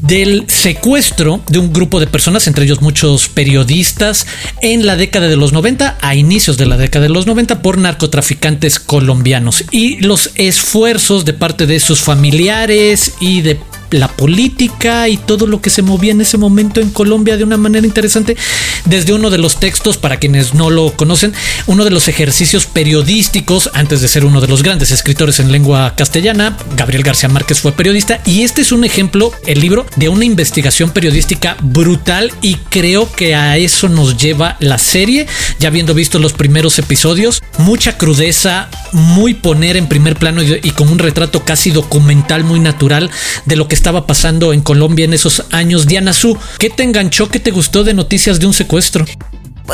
del 0.00 0.44
secuestro 0.46 1.42
de 1.48 1.58
un 1.58 1.72
grupo 1.72 1.98
de 1.98 2.06
personas, 2.06 2.46
entre 2.46 2.64
ellos 2.64 2.82
muchos 2.82 3.28
periodistas, 3.28 4.28
en 4.62 4.86
la 4.86 4.94
década 4.94 5.26
de 5.26 5.36
los 5.36 5.52
90, 5.52 5.98
a 6.00 6.14
inicios 6.14 6.56
de 6.56 6.66
la 6.66 6.76
década 6.76 7.02
de 7.02 7.08
los 7.08 7.26
90, 7.26 7.62
por 7.62 7.78
narcotraficantes 7.78 8.78
colombianos. 8.78 9.64
Y 9.72 9.96
los 9.98 10.30
esfuerzos 10.36 11.24
de 11.24 11.32
parte 11.32 11.66
de 11.66 11.80
sus 11.80 12.00
familiares 12.00 13.14
y 13.20 13.42
de 13.42 13.58
la 13.90 14.08
política 14.08 15.08
y 15.08 15.16
todo 15.16 15.46
lo 15.46 15.60
que 15.60 15.70
se 15.70 15.82
movía 15.82 16.12
en 16.12 16.20
ese 16.20 16.38
momento 16.38 16.80
en 16.80 16.90
Colombia 16.90 17.36
de 17.36 17.44
una 17.44 17.56
manera 17.56 17.86
interesante. 17.86 18.36
Desde 18.84 19.12
uno 19.12 19.30
de 19.30 19.38
los 19.38 19.58
textos, 19.60 19.96
para 19.96 20.18
quienes 20.18 20.54
no 20.54 20.70
lo 20.70 20.92
conocen, 20.92 21.32
uno 21.66 21.84
de 21.84 21.90
los 21.90 22.08
ejercicios 22.08 22.66
periodísticos, 22.66 23.70
antes 23.74 24.00
de 24.00 24.08
ser 24.08 24.24
uno 24.24 24.40
de 24.40 24.48
los 24.48 24.62
grandes 24.62 24.90
escritores 24.90 25.40
en 25.40 25.52
lengua 25.52 25.94
castellana, 25.96 26.56
Gabriel 26.76 27.02
García 27.02 27.28
Márquez 27.28 27.60
fue 27.60 27.72
periodista 27.72 28.20
y 28.24 28.42
este 28.42 28.62
es 28.62 28.72
un 28.72 28.84
ejemplo, 28.84 29.32
el 29.46 29.60
libro, 29.60 29.86
de 29.96 30.08
una 30.08 30.24
investigación 30.24 30.90
periodística 30.90 31.56
brutal 31.60 32.32
y 32.42 32.56
creo 32.70 33.10
que 33.10 33.34
a 33.34 33.56
eso 33.56 33.88
nos 33.88 34.16
lleva 34.16 34.56
la 34.60 34.78
serie, 34.78 35.26
ya 35.58 35.68
habiendo 35.68 35.94
visto 35.94 36.18
los 36.18 36.32
primeros 36.32 36.78
episodios, 36.78 37.42
mucha 37.58 37.96
crudeza, 37.96 38.68
muy 38.92 39.34
poner 39.34 39.76
en 39.76 39.86
primer 39.86 40.16
plano 40.16 40.42
y, 40.42 40.70
con 40.70 40.88
un 40.88 40.98
retrato 40.98 41.44
casi 41.44 41.70
documental 41.70 42.44
muy 42.44 42.60
natural 42.60 43.10
de 43.44 43.56
lo 43.56 43.68
que 43.68 43.75
estaba 43.76 44.06
pasando 44.06 44.52
en 44.52 44.62
Colombia 44.62 45.04
en 45.04 45.14
esos 45.14 45.44
años. 45.52 45.86
Diana 45.86 46.12
Su, 46.12 46.36
¿qué 46.58 46.70
te 46.70 46.82
enganchó? 46.82 47.28
¿Qué 47.28 47.38
te 47.38 47.50
gustó 47.50 47.84
de 47.84 47.94
noticias 47.94 48.40
de 48.40 48.46
un 48.46 48.52
secuestro? 48.52 49.04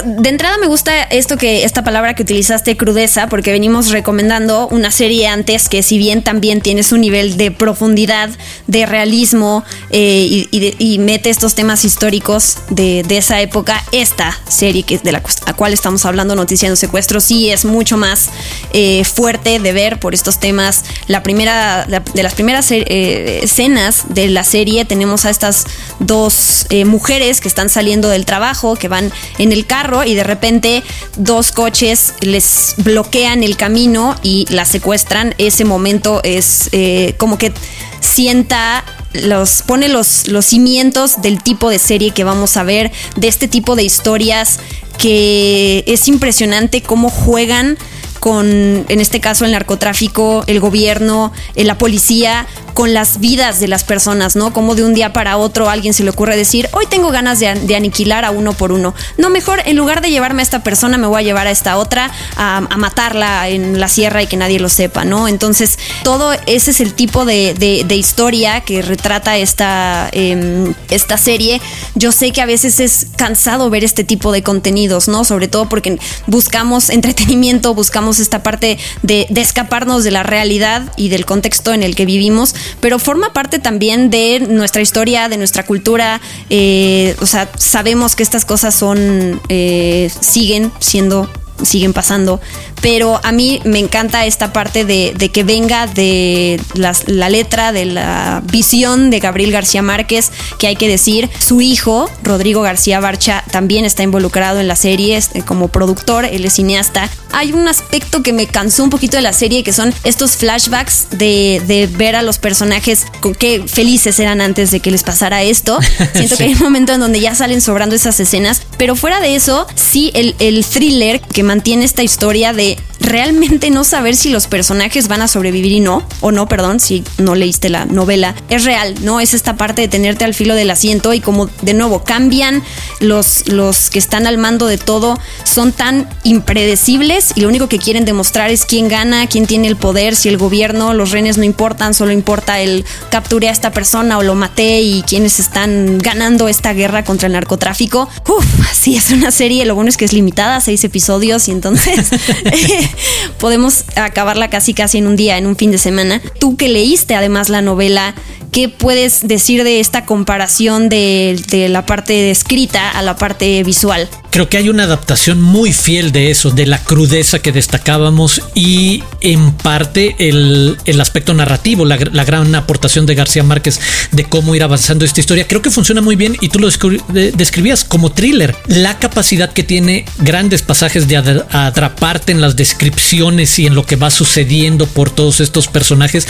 De 0.05 0.29
entrada 0.29 0.57
me 0.59 0.69
gusta 0.69 1.03
esto 1.03 1.37
que 1.37 1.65
esta 1.65 1.85
palabra 1.85 2.15
que 2.15 2.23
utilizaste 2.23 2.77
crudeza 2.77 3.27
porque 3.27 3.53
venimos 3.53 3.91
recomendando 3.91 4.69
una 4.69 4.91
serie 4.91 5.29
antes 5.29 5.69
que 5.69 5.83
si 5.83 5.99
bien 5.99 6.23
también 6.23 6.63
tiene 6.63 6.83
su 6.83 6.97
nivel 6.97 7.37
de 7.37 7.51
profundidad 7.51 8.31
de 8.67 8.87
realismo 8.87 9.65
eh, 9.91 10.47
y, 10.51 10.99
mete 11.03 11.31
estos 11.31 11.55
temas 11.55 11.85
históricos 11.85 12.59
de, 12.71 13.05
esa 13.11 13.41
época 13.41 13.83
esta 13.93 14.39
serie 14.49 14.85
que 14.85 14.99
de 14.99 15.13
la, 15.13 15.21
cual 15.21 15.73
estamos 15.73 16.07
hablando 16.07 16.35
noticiando 16.35 16.77
secuestro 16.77 17.21
sí 17.21 17.51
es 17.51 17.65
mucho 17.65 17.97
más 17.97 18.31
eh, 18.73 19.05
fuerte 19.05 19.59
de 19.59 19.73
ver 19.73 19.99
por 19.99 20.15
estos 20.15 20.39
temas. 20.39 20.85
La 21.09 21.23
primera 21.23 21.87
de 21.87 22.23
las 22.23 22.35
primeras 22.35 22.71
eh, 22.71 23.41
escenas 23.43 24.05
de 24.09 24.29
la 24.29 24.45
serie 24.45 24.85
tenemos 24.85 25.25
a 25.25 25.31
estas 25.31 25.67
dos 25.99 26.67
mujeres 26.87 27.41
que 27.41 27.49
están 27.49 27.69
saliendo 27.69 28.09
del 28.09 28.25
trabajo 28.25 28.77
que 28.77 28.89
van 28.89 29.13
en 29.39 29.53
el 29.53 29.67
carro 29.67 29.82
y 30.07 30.15
de 30.15 30.25
repente 30.25 30.83
dos 31.17 31.53
coches 31.53 32.15
les 32.21 32.75
bloquean 32.79 33.43
el 33.43 33.57
camino 33.57 34.17
y 34.23 34.47
la 34.51 34.65
secuestran. 34.65 35.35
Ese 35.39 35.65
momento 35.65 36.21
es 36.25 36.69
eh, 36.73 37.15
como 37.19 37.39
que 37.39 37.53
sienta 38.01 38.85
los 39.13 39.63
pone 39.63 39.89
los, 39.89 40.29
los 40.29 40.47
cimientos 40.47 41.21
del 41.21 41.43
tipo 41.43 41.69
de 41.69 41.79
serie 41.79 42.13
que 42.13 42.25
vamos 42.25 42.57
a 42.57 42.63
ver, 42.63 42.91
de 43.17 43.29
este 43.29 43.47
tipo 43.49 43.77
de 43.77 43.83
historias 43.83 44.59
que 44.99 45.85
es 45.87 46.09
impresionante 46.09 46.83
cómo 46.83 47.11
juegan 47.11 47.77
con, 48.23 48.47
en 48.47 49.01
este 49.01 49.19
caso, 49.19 49.45
el 49.45 49.51
narcotráfico, 49.51 50.45
el 50.47 50.61
gobierno, 50.61 51.33
eh, 51.57 51.65
la 51.65 51.77
policía, 51.77 52.47
con 52.73 52.95
las 52.95 53.19
vidas 53.19 53.59
de 53.59 53.67
las 53.67 53.83
personas, 53.83 54.37
¿no? 54.37 54.53
Como 54.53 54.77
de 54.77 54.85
un 54.85 54.95
día 54.95 55.13
para 55.13 55.37
otro 55.37 55.69
alguien 55.69 55.93
se 55.93 56.05
le 56.05 56.11
ocurre 56.11 56.37
decir, 56.37 56.69
hoy 56.73 56.87
tengo 56.89 57.11
ganas 57.11 57.41
de, 57.41 57.49
aniquilar 57.49 58.25
a 58.25 58.31
uno 58.31 58.53
por 58.53 58.71
uno. 58.71 58.95
No, 59.19 59.29
mejor 59.29 59.61
en 59.65 59.77
lugar 59.77 60.03
de 60.03 60.11
llevarme 60.11 60.41
a 60.41 60.45
esta 60.45 60.63
persona, 60.63 60.99
me 60.99 61.09
voy 61.09 61.21
a 61.21 61.25
llevar 61.25 61.49
a 61.49 61.51
esta 61.51 61.77
otra 61.77 62.13
a, 62.37 62.61
matarla 62.77 63.49
en 63.49 63.81
la 63.81 63.89
sierra 63.89 64.23
y 64.23 64.29
que 64.29 64.37
nadie 64.37 64.61
lo 64.61 64.69
sepa, 64.69 65.05
¿no? 65.05 65.27
Entonces, 65.27 65.81
todo 66.05 66.33
ese 66.47 66.71
es 66.71 66.81
el 66.81 66.95
tipo 66.95 67.25
de, 67.25 67.87
historia 67.91 68.61
que 68.61 68.83
retrata 68.83 69.37
esta, 69.37 70.09
em, 70.13 70.75
esta 70.91 71.19
serie. 71.19 71.61
Yo 71.97 72.13
sé 72.13 72.31
que 72.31 72.41
a 72.41 72.47
veces 72.47 72.79
es 72.79 73.09
cansado 73.17 73.69
ver 73.69 73.83
este 73.83 74.05
tipo 74.05 74.31
de 74.31 74.45
contenidos, 74.45 75.09
¿no? 75.09 75.25
Sobre 75.25 75.49
todo 75.49 75.69
porque 75.69 75.99
buscamos 76.29 76.89
entretenimiento, 76.89 77.75
buscamos 77.75 78.12
esta 78.21 78.43
parte 78.43 78.79
de, 79.03 79.27
de 79.29 79.41
escaparnos 79.41 80.05
de 80.05 80.11
la 80.11 80.23
realidad 80.23 80.93
y 80.97 81.09
del 81.09 81.25
contexto 81.25 81.73
en 81.73 81.83
el 81.83 81.95
que 81.95 82.07
vivimos 82.07 82.55
pero 82.81 82.99
forma 82.99 83.33
parte 83.33 83.59
también 83.59 84.11
de 84.11 84.41
nuestra 84.41 84.83
historia, 84.83 85.29
de 85.29 85.37
nuestra 85.37 85.65
cultura. 85.65 86.21
Eh, 86.51 87.17
o 87.21 87.27
sea, 87.27 87.49
sabemos 87.57 88.17
que 88.17 88.23
estas 88.23 88.45
cosas 88.45 88.75
son, 88.75 89.41
eh, 89.49 90.11
siguen 90.21 90.73
siendo 90.79 91.31
siguen 91.63 91.93
pasando. 91.93 92.41
Pero 92.81 93.21
a 93.23 93.33
mí 93.33 93.61
me 93.65 93.79
encanta 93.79 94.27
esta 94.27 94.53
parte 94.53 94.85
de, 94.85 95.31
que 95.33 95.45
venga 95.45 95.87
de 95.87 96.61
la 96.75 97.29
letra, 97.29 97.73
de 97.73 97.85
la 97.87 98.43
visión 98.51 99.11
de 99.11 99.21
Gabriel 99.21 99.53
García 99.53 99.83
Márquez, 99.83 100.33
que 100.59 100.67
hay 100.67 100.77
que 100.77 100.89
decir, 100.89 101.31
su 101.39 101.61
hijo, 101.61 102.11
Rodrigo 102.23 102.63
García 102.63 103.01
Barcha, 103.01 103.45
también 103.51 103.85
está 103.85 104.03
involucrado 104.03 104.61
en 104.61 104.69
la 104.69 104.77
serie 104.77 105.17
este, 105.17 105.43
como 105.43 105.69
productor, 105.69 106.25
él 106.25 106.45
es 106.45 106.55
cineasta. 106.55 107.09
Hay 107.33 107.53
un 107.53 107.67
aspecto 107.69 108.23
que 108.23 108.33
me 108.33 108.47
cansó 108.47 108.85
un 108.85 108.91
poquito 108.91 109.17
de 109.17 109.23
la 109.23 109.33
serie, 109.33 109.63
que 109.63 109.73
son 109.73 109.95
estos 110.05 110.37
flashbacks 110.37 111.09
de, 111.11 111.89
ver 111.97 112.17
a 112.17 112.23
los 112.23 112.39
personajes 112.39 113.07
con 113.21 113.35
qué 113.35 113.65
felices 113.67 114.19
eran 114.19 114.41
antes 114.41 114.71
de 114.71 114.81
que 114.81 114.91
les 114.91 115.03
pasara 115.03 115.43
esto. 115.43 115.79
Siento 116.15 116.37
que 116.37 116.45
hay 116.45 116.53
un 116.53 116.61
momento 116.61 116.93
en 116.93 117.01
donde 117.01 117.21
ya 117.21 117.35
salen 117.35 117.61
sobrando 117.61 117.95
esas 117.95 118.19
escenas, 118.21 118.63
pero 118.83 118.97
fuera 118.97 119.21
de 119.21 119.37
eso, 119.37 119.65
sí, 119.77 120.11
el, 120.13 120.35
el 120.41 120.65
thriller 120.67 121.21
que 121.21 121.45
mantiene 121.45 121.85
esta 121.85 122.03
historia 122.03 122.53
de 122.53 122.77
realmente 123.03 123.71
no 123.71 123.85
saber 123.85 124.17
si 124.17 124.31
los 124.31 124.47
personajes 124.47 125.09
van 125.09 125.23
a 125.23 125.29
sobrevivir 125.29 125.73
y 125.73 125.81
no, 125.81 126.03
o 126.21 126.33
no, 126.33 126.49
perdón, 126.49 126.81
si 126.81 127.05
no 127.19 127.35
leíste 127.35 127.69
la 127.69 127.85
novela, 127.85 128.35
es 128.49 128.65
real, 128.65 128.95
¿no? 129.03 129.21
Es 129.21 129.35
esta 129.35 129.57
parte 129.57 129.83
de 129.83 129.89
tenerte 129.89 130.25
al 130.25 130.35
filo 130.35 130.55
del 130.55 130.71
asiento 130.71 131.13
y 131.13 131.21
como 131.21 131.49
de 131.63 131.75
nuevo 131.75 132.05
cambian 132.05 132.63
los, 133.01 133.49
los 133.49 133.91
que 133.91 133.99
están 133.99 134.27
al 134.27 134.39
mando 134.39 134.67
de 134.67 134.79
todo, 134.79 135.19
son 135.45 135.73
tan 135.73 136.09
impredecibles 136.25 137.33
y 137.35 137.41
lo 137.41 137.49
único 137.49 137.69
que 137.69 137.79
quieren 137.79 138.05
demostrar 138.05 138.51
es 138.51 138.65
quién 138.65 138.89
gana, 138.89 139.27
quién 139.27 139.47
tiene 139.47 139.69
el 139.69 139.77
poder, 139.77 140.17
si 140.17 140.29
el 140.29 140.39
gobierno, 140.39 140.95
los 140.95 141.11
renes 141.11 141.39
no 141.39 141.45
importan, 141.45 141.95
solo 141.95 142.13
importa 142.13 142.61
el 142.61 142.85
capturé 143.11 143.49
a 143.49 143.53
esta 143.53 143.73
persona 143.73 144.19
o 144.19 144.23
lo 144.23 144.35
maté 144.35 144.81
y 144.81 145.03
quienes 145.03 145.41
están 145.41 145.99
ganando 145.99 146.49
esta 146.49 146.73
guerra 146.73 147.05
contra 147.05 147.27
el 147.27 147.33
narcotráfico. 147.33 148.09
Uf, 148.29 148.45
sí, 148.73 148.97
es 148.97 149.11
una 149.11 149.31
serie, 149.31 149.65
lo 149.65 149.75
bueno 149.75 149.89
es 149.89 149.97
que 149.97 150.05
es 150.05 150.13
limitada, 150.13 150.61
seis 150.61 150.85
episodios 150.85 151.49
y 151.49 151.53
entonces 151.53 152.11
podemos 153.39 153.85
acabarla 153.97 154.51
casi 154.51 154.75
casi 154.75 154.99
en 154.99 155.07
un 155.07 155.17
día, 155.17 155.39
en 155.39 155.47
un 155.47 155.57
fin 155.57 155.71
de 155.71 155.79
semana. 155.79 156.21
Tú 156.39 156.57
que 156.57 156.69
leíste 156.69 157.15
además 157.15 157.49
la 157.49 157.63
novela, 157.63 158.15
¿qué 158.51 158.69
puedes 158.69 159.27
decir 159.27 159.65
de 159.65 159.81
esta 159.81 160.05
comparación 160.05 160.89
de, 160.89 161.43
de 161.49 161.69
la 161.69 161.87
parte 161.87 162.31
escrita 162.31 162.91
a 162.91 163.03
la 163.03 163.17
parte 163.17 163.63
visual? 163.63 164.09
Creo 164.33 164.49
que 164.49 164.57
hay 164.57 164.71
una 164.71 164.85
adaptación 164.85 165.43
muy 165.43 165.75
fiel 165.75 166.11
de 166.11 166.31
eso, 166.31 166.51
de 166.51 166.65
la 166.65 166.83
crudeza 166.83 167.41
que 167.41 167.53
destacábamos 167.53 168.41
y 168.55 169.03
en 169.21 169.53
parte 169.53 170.17
el, 170.19 170.79
aspecto 171.03 171.35
narrativo, 171.35 171.85
la, 171.85 171.99
gran 171.99 172.55
aportación 172.55 173.05
de 173.05 173.15
García 173.15 173.43
Márquez 173.43 173.79
de 174.11 174.25
cómo 174.25 174.55
ir 174.55 174.63
avanzando 174.63 175.05
esta 175.05 175.21
historia. 175.21 175.47
Creo 175.47 175.61
que 175.61 175.71
funciona 175.71 176.01
muy 176.01 176.17
bien 176.17 176.39
y 176.41 176.49
tú 176.49 176.61
lo 176.61 176.71
describías 177.13 177.85
como 177.85 178.11
thriller. 178.11 178.57
La 178.69 178.99
capacidad 178.99 179.53
que 179.53 179.65
tiene 179.65 180.07
grandes 180.17 180.63
pasajes 180.63 181.09
de 181.09 181.19
atraparte 181.19 182.33
en 182.33 182.41
las 182.41 182.57
descripciones 182.57 183.59
y 183.59 183.67
en 183.67 183.75
lo 183.75 183.85
que 183.85 183.97
va 183.97 184.11
sucediendo 184.11 184.87
por 184.87 185.11
todos 185.11 185.41
estos 185.41 185.69
personajes, 185.69 186.27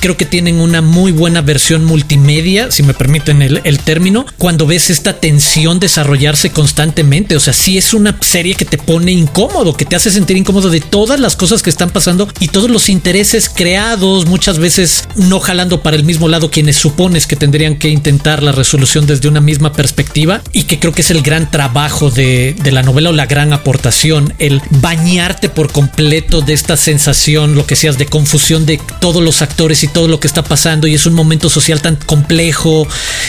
creo 0.00 0.18
que 0.18 0.26
tienen 0.26 0.60
una 0.60 0.82
muy 0.82 1.10
buena 1.10 1.40
versión 1.40 1.86
multimedia, 1.86 2.70
si 2.70 2.82
me 2.82 2.92
permiten 2.92 3.40
el, 3.40 3.62
el 3.64 3.78
término, 3.78 4.26
cuando 4.36 4.66
ves 4.66 4.90
esta 4.90 5.14
tensión 5.14 5.80
desarrollarse 5.80 6.50
constantemente. 6.50 7.34
Sí 7.52 7.78
es 7.78 7.94
una 7.94 8.16
serie 8.20 8.54
que 8.54 8.64
te 8.64 8.78
pone 8.78 9.12
incómodo, 9.12 9.76
que 9.76 9.84
te 9.84 9.96
hace 9.96 10.10
sentir 10.10 10.36
incómodo 10.36 10.70
de 10.70 10.80
todas 10.80 11.20
las 11.20 11.36
cosas 11.36 11.62
que 11.62 11.70
están 11.70 11.90
pasando 11.90 12.28
y 12.40 12.48
todos 12.48 12.70
los 12.70 12.88
intereses 12.88 13.48
creados, 13.48 14.26
muchas 14.26 14.58
veces 14.58 15.08
no 15.16 15.40
jalando 15.40 15.82
para 15.82 15.96
el 15.96 16.04
mismo 16.04 16.28
lado 16.28 16.50
quienes 16.50 16.76
supones 16.76 17.26
que 17.26 17.36
tendrían 17.36 17.76
que 17.76 17.88
intentar 17.88 18.42
la 18.42 18.52
resolución 18.52 19.06
desde 19.06 19.28
una 19.28 19.40
misma 19.40 19.72
perspectiva 19.72 20.42
y 20.52 20.64
que 20.64 20.78
creo 20.78 20.92
que 20.92 21.02
es 21.02 21.10
el 21.10 21.22
gran 21.22 21.50
trabajo 21.50 22.10
de, 22.10 22.54
la 22.70 22.82
novela 22.82 23.10
o 23.10 23.12
la 23.12 23.26
gran 23.26 23.52
aportación, 23.52 24.34
el 24.38 24.60
bañarte 24.70 25.48
por 25.48 25.70
completo 25.70 26.40
de 26.40 26.52
esta 26.52 26.76
sensación, 26.76 27.54
lo 27.54 27.66
que 27.66 27.76
seas 27.76 27.98
de 27.98 28.06
confusión 28.06 28.66
de 28.66 28.80
todos 29.00 29.22
los 29.22 29.42
actores 29.42 29.82
y 29.82 29.88
todo 29.88 30.08
lo 30.08 30.20
que 30.20 30.26
está 30.26 30.42
pasando 30.42 30.86
y 30.86 30.94
es 30.94 31.06
un 31.06 31.14
momento 31.14 31.48
social 31.48 31.80
tan 31.80 31.96
complejo, 31.96 32.86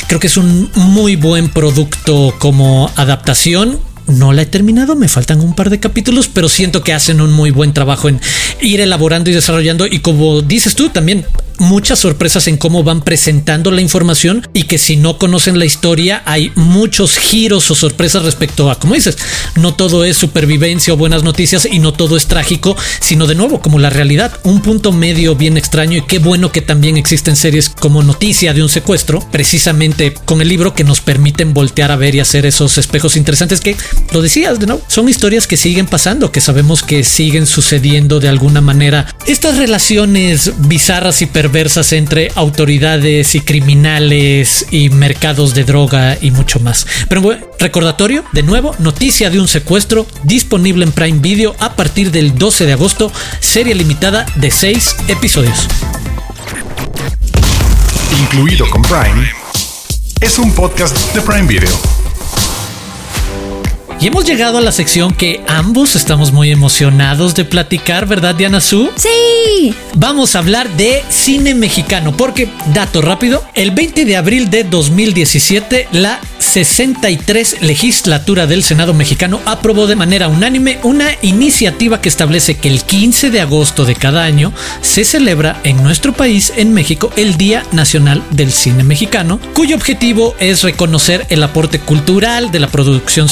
creo 0.08 0.20
que 0.20 0.28
es 0.28 0.38
un 0.38 0.70
muy 0.76 1.16
buen 1.16 1.50
producto 1.50 2.34
como 2.40 2.92
adaptación 2.96 3.80
no 4.08 4.34
la 4.34 4.44
he 4.44 4.46
terminado, 4.46 4.96
me 4.96 5.08
faltan 5.08 5.42
un 5.42 5.56
par 5.56 5.70
de 5.70 5.80
capítulos, 5.80 6.30
pero 6.32 6.50
siento 6.50 6.84
que 6.84 6.94
hacen 6.94 7.22
un 7.22 7.34
muy 7.34 7.52
buen 7.52 7.74
trabajo 7.74 8.10
en 8.10 8.20
ir 8.62 8.82
elaborando 8.82 9.30
y 9.30 9.34
desarrollando. 9.34 9.86
Y 9.86 10.00
como 10.00 10.42
dices 10.42 10.76
tú, 10.76 10.90
también 10.90 11.26
muchas 11.60 12.00
sorpresas 12.00 12.48
en 12.48 12.58
cómo 12.58 12.84
van 12.84 13.02
presentando 13.02 13.72
la 13.72 13.82
información 13.82 14.48
y 14.54 14.64
que 14.64 14.78
si 14.78 14.96
no 14.96 15.18
conocen 15.18 15.60
la 15.60 15.66
historia 15.66 16.22
hay 16.26 16.52
muchos 16.56 17.18
giros 17.18 17.70
o 17.72 17.76
sorpresas 17.76 18.24
respecto 18.24 18.70
a, 18.70 18.80
como 18.80 18.94
dices, 18.94 19.18
no 19.56 19.74
todo 19.74 20.04
es 20.04 20.18
supervivencia 20.18 20.94
o 20.94 20.98
buenas 20.98 21.24
noticias 21.24 21.68
y 21.70 21.80
no 21.80 21.94
todo 21.94 22.18
es 22.18 22.28
trágico, 22.28 22.76
sino 23.00 23.28
de 23.28 23.36
nuevo 23.36 23.62
como 23.62 23.80
la 23.80 23.90
realidad, 23.90 24.40
un 24.44 24.62
punto 24.62 24.92
medio 24.92 25.36
bien 25.36 25.58
extraño 25.58 25.98
y 25.98 26.06
qué 26.06 26.20
bueno 26.20 26.52
que 26.52 26.62
también 26.62 26.98
existen 26.98 27.36
series 27.36 27.70
como 27.70 28.04
Noticia 28.04 28.54
de 28.54 28.64
un 28.64 28.70
secuestro, 28.70 29.28
precisamente 29.32 30.14
con 30.14 30.42
el 30.42 30.50
libro 30.50 30.74
que 30.74 30.84
nos 30.84 31.02
permiten 31.02 31.54
voltear 31.54 31.92
a 31.92 31.96
ver 31.96 32.16
y 32.16 32.20
hacer 32.20 32.46
esos 32.46 32.78
espejos 32.78 33.18
interesantes 33.18 33.62
que, 33.62 33.76
lo 34.12 34.22
decías, 34.22 34.60
de 34.60 34.68
nuevo, 34.68 34.82
son 34.88 35.10
historias 35.10 35.48
que 35.48 35.58
siguen 35.58 35.86
pasando, 35.86 36.32
que 36.32 36.42
sabemos 36.42 36.82
que 36.82 37.04
siguen 37.04 37.46
sucediendo 37.46 38.20
de 38.20 38.30
alguna 38.30 38.62
manera. 38.62 39.06
Estas 39.26 39.58
relaciones 39.58 40.54
bizarras 40.60 41.22
y 41.22 41.26
perversas 41.26 41.92
entre 41.94 42.32
autoridades 42.36 43.36
y 43.36 43.42
criminales 43.42 44.66
y 44.72 44.90
mercados 44.90 45.54
de 45.54 45.66
droga 45.66 46.18
y 46.22 46.32
mucho 46.32 46.60
más. 46.60 46.88
Pero 47.10 47.38
recordatorio, 47.60 48.24
de 48.32 48.44
nuevo, 48.44 48.76
noticia 48.80 49.30
de 49.30 49.40
un 49.40 49.48
secuestro 49.48 50.08
disponible 50.24 50.86
en 50.86 50.92
Prime 50.92 51.20
Video 51.20 51.56
a 51.60 51.76
partir 51.76 52.12
del 52.12 52.38
12 52.38 52.66
de 52.66 52.74
agosto, 52.74 53.12
serie 53.40 53.76
limitada 53.76 54.26
de 54.36 54.52
6 54.52 54.96
episodios. 55.10 55.68
Incluido 58.20 58.70
con 58.70 58.82
Prime, 58.82 59.30
es 60.22 60.40
un 60.40 60.52
podcast 60.54 60.98
de 61.14 61.22
Prime 61.22 61.48
Video. 61.48 61.97
Y 64.00 64.06
hemos 64.06 64.26
llegado 64.26 64.60
a 64.60 64.62
la 64.62 64.72
sección 64.72 65.12
que 65.12 65.44
ambos 65.48 65.96
estamos 65.96 66.32
muy 66.32 66.52
emocionados 66.52 67.34
de 67.34 67.46
platicar, 67.46 68.06
¿verdad, 68.06 68.36
Diana 68.36 68.62
Su? 68.62 68.92
Sí. 68.96 69.74
Vamos 69.96 70.36
a 70.36 70.40
hablar 70.40 70.70
de 70.78 71.04
cine 71.10 71.56
mexicano, 71.56 72.16
porque, 72.16 72.48
dato 72.76 73.02
rápido, 73.02 73.44
el 73.56 73.72
20 73.72 74.06
de 74.06 74.16
abril 74.16 74.52
de 74.52 74.64
2017, 74.64 75.88
la 75.94 76.20
63 76.38 77.62
legislatura 77.62 78.46
del 78.46 78.64
Senado 78.64 78.94
mexicano 78.94 79.42
aprobó 79.46 79.88
de 79.88 79.96
manera 79.96 80.28
unánime 80.28 80.80
una 80.84 81.10
iniciativa 81.24 82.00
que 82.00 82.10
establece 82.10 82.56
que 82.56 82.70
el 82.70 82.84
15 82.84 83.32
de 83.32 83.42
agosto 83.42 83.84
de 83.84 83.96
cada 83.96 84.24
año 84.24 84.54
se 84.82 85.06
celebra 85.06 85.60
en 85.64 85.82
nuestro 85.82 86.14
país, 86.14 86.54
en 86.56 86.72
México, 86.72 87.12
el 87.16 87.36
Día 87.36 87.64
Nacional 87.72 88.24
del 88.30 88.52
Cine 88.52 88.84
Mexicano, 88.84 89.40
cuyo 89.54 89.76
objetivo 89.76 90.36
es 90.40 90.62
reconocer 90.62 91.26
el 91.30 91.42
aporte 91.42 91.80
cultural 91.80 92.52
de 92.52 92.60
la 92.60 92.68
producción 92.68 93.28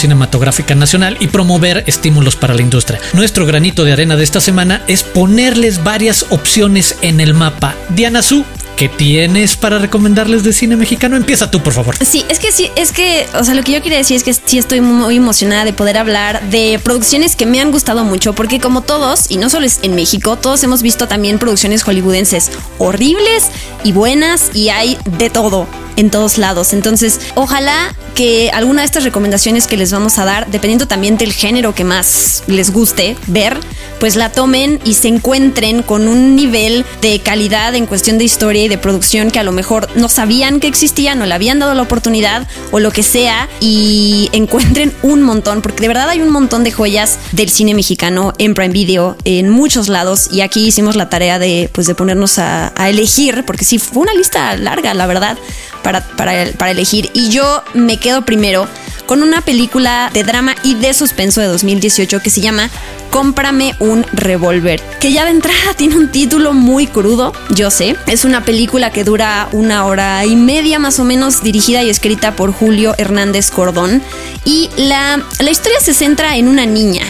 Nacional 0.76 1.18
y 1.20 1.28
promover 1.28 1.84
estímulos 1.86 2.38
para 2.38 2.54
la 2.54 2.62
industria. 2.62 3.00
Nuestro 3.14 3.46
granito 3.46 3.84
de 3.84 3.92
arena 3.92 4.16
de 4.16 4.24
esta 4.24 4.40
semana 4.40 4.84
es 4.88 5.04
ponerles 5.04 5.84
varias 5.84 6.26
opciones 6.30 6.98
en 7.02 7.20
el 7.20 7.34
mapa. 7.34 7.76
Diana 7.90 8.22
Su, 8.22 8.46
¿qué 8.76 8.90
tienes 8.90 9.56
para 9.56 9.80
recomendarles 9.80 10.44
de 10.44 10.54
cine 10.54 10.76
mexicano? 10.76 11.16
Empieza 11.16 11.50
tú, 11.50 11.62
por 11.62 11.74
favor. 11.74 11.96
Sí, 12.04 12.26
es 12.30 12.40
que 12.40 12.52
sí, 12.52 12.70
es 12.76 12.92
que, 12.92 13.26
o 13.34 13.44
sea, 13.44 13.54
lo 13.54 13.64
que 13.64 13.72
yo 13.72 13.82
quería 13.82 13.98
decir 13.98 14.18
es 14.18 14.24
que 14.24 14.34
sí 14.34 14.58
estoy 14.58 14.82
muy 14.82 15.18
emocionada 15.18 15.66
de 15.66 15.74
poder 15.74 15.98
hablar 15.98 16.50
de 16.50 16.80
producciones 16.84 17.36
que 17.36 17.46
me 17.46 17.60
han 17.60 17.72
gustado 17.72 18.04
mucho, 18.04 18.34
porque 18.34 18.60
como 18.60 18.82
todos, 18.82 19.26
y 19.30 19.38
no 19.38 19.50
solo 19.50 19.66
es 19.66 19.80
en 19.84 19.96
México, 19.96 20.38
todos 20.38 20.64
hemos 20.64 20.82
visto 20.82 21.08
también 21.08 21.40
producciones 21.40 21.84
hollywoodenses 21.84 22.52
horribles 22.78 23.46
y 23.84 23.92
buenas, 23.92 24.52
y 24.54 24.70
hay 24.70 24.98
de 25.18 25.30
todo 25.30 25.68
en 25.96 26.10
todos 26.10 26.38
lados. 26.38 26.74
Entonces, 26.74 27.20
ojalá 27.36 27.96
que 28.16 28.50
alguna 28.54 28.82
de 28.82 28.86
estas 28.86 29.04
recomendaciones 29.04 29.68
que 29.68 29.78
les 29.78 29.92
vamos 29.92 30.18
a 30.20 30.26
dar, 30.26 30.50
dependiendo 30.50 30.88
también 30.88 31.18
del 31.18 31.34
género 31.34 31.76
que 31.76 31.84
más 31.84 32.44
les 32.48 32.72
guste 32.72 33.16
ver, 33.28 33.58
pues 34.00 34.16
la 34.16 34.32
tomen 34.32 34.80
y 34.84 34.94
se 34.96 35.08
encuentren 35.08 35.84
con 35.84 36.08
un 36.08 36.36
nivel 36.36 36.86
de 37.02 37.20
calidad 37.20 37.76
en 37.76 37.86
cuestión 37.86 38.18
de 38.18 38.26
historia 38.26 38.65
de 38.68 38.78
producción 38.78 39.32
que 39.32 39.40
a 39.40 39.44
lo 39.44 39.52
mejor 39.52 39.88
no 39.96 40.10
sabían 40.10 40.60
que 40.60 40.68
existía, 40.68 41.16
no 41.16 41.26
le 41.26 41.34
habían 41.34 41.60
dado 41.60 41.74
la 41.74 41.82
oportunidad 41.82 42.48
o 42.72 42.80
lo 42.80 42.92
que 42.92 43.04
sea 43.04 43.48
y 43.60 44.30
encuentren 44.34 44.94
un 45.02 45.22
montón, 45.24 45.62
porque 45.62 45.82
de 45.82 45.88
verdad 45.88 46.10
hay 46.10 46.22
un 46.22 46.30
montón 46.30 46.64
de 46.64 46.72
joyas 46.72 47.20
del 47.32 47.50
cine 47.50 47.74
mexicano 47.74 48.34
en 48.38 48.54
Prime 48.54 48.74
Video 48.74 49.18
en 49.24 49.50
muchos 49.50 49.90
lados 49.90 50.30
y 50.32 50.42
aquí 50.42 50.68
hicimos 50.68 50.96
la 50.96 51.10
tarea 51.10 51.40
de 51.40 51.70
pues 51.74 51.88
de 51.88 51.96
ponernos 51.96 52.40
a, 52.40 52.74
elegir, 52.88 53.44
porque 53.46 53.66
sí 53.66 53.80
fue 53.80 54.04
una 54.04 54.14
lista 54.14 54.56
larga, 54.58 54.94
la 54.94 55.08
verdad, 55.08 55.38
para, 55.84 56.06
para 56.16 56.72
elegir. 56.72 57.10
Y 57.14 57.30
yo 57.30 57.64
me 57.74 57.98
quedo 57.98 58.26
primero 58.26 58.68
con 59.06 59.24
una 59.24 59.42
película 59.42 60.10
de 60.14 60.24
drama 60.24 60.56
y 60.64 60.76
de 60.76 60.94
suspenso 60.94 61.42
de 61.42 61.48
2018 61.48 62.22
que 62.22 62.30
se 62.30 62.42
llama 62.42 62.70
Cómprame 63.12 63.76
un 63.80 64.06
revólver, 64.14 64.82
que 65.00 65.12
ya 65.12 65.26
de 65.26 65.32
entrada 65.32 65.74
tiene 65.78 65.96
un 65.96 66.12
título 66.12 66.54
muy 66.54 66.88
crudo, 66.88 67.34
yo 67.50 67.72
sé. 67.72 67.96
Es 68.08 68.26
una 68.26 68.44
película 68.44 68.92
que 68.92 69.04
dura 69.04 69.48
una 69.52 69.86
hora 69.86 70.26
y 70.26 70.36
media 70.36 70.80
más 70.80 71.00
o 71.00 71.06
menos, 71.06 71.42
dirigida 71.42 71.82
y 71.84 71.90
escrita 71.90 72.36
por 72.36 72.52
Julio 72.52 72.94
Hernández 72.98 73.52
Cordón. 73.52 74.02
Y 74.44 74.70
la, 74.78 75.24
la 75.40 75.52
historia 75.52 75.80
se 75.80 75.94
centra 75.94 76.36
en 76.36 76.48
una 76.48 76.66
niña. 76.66 77.04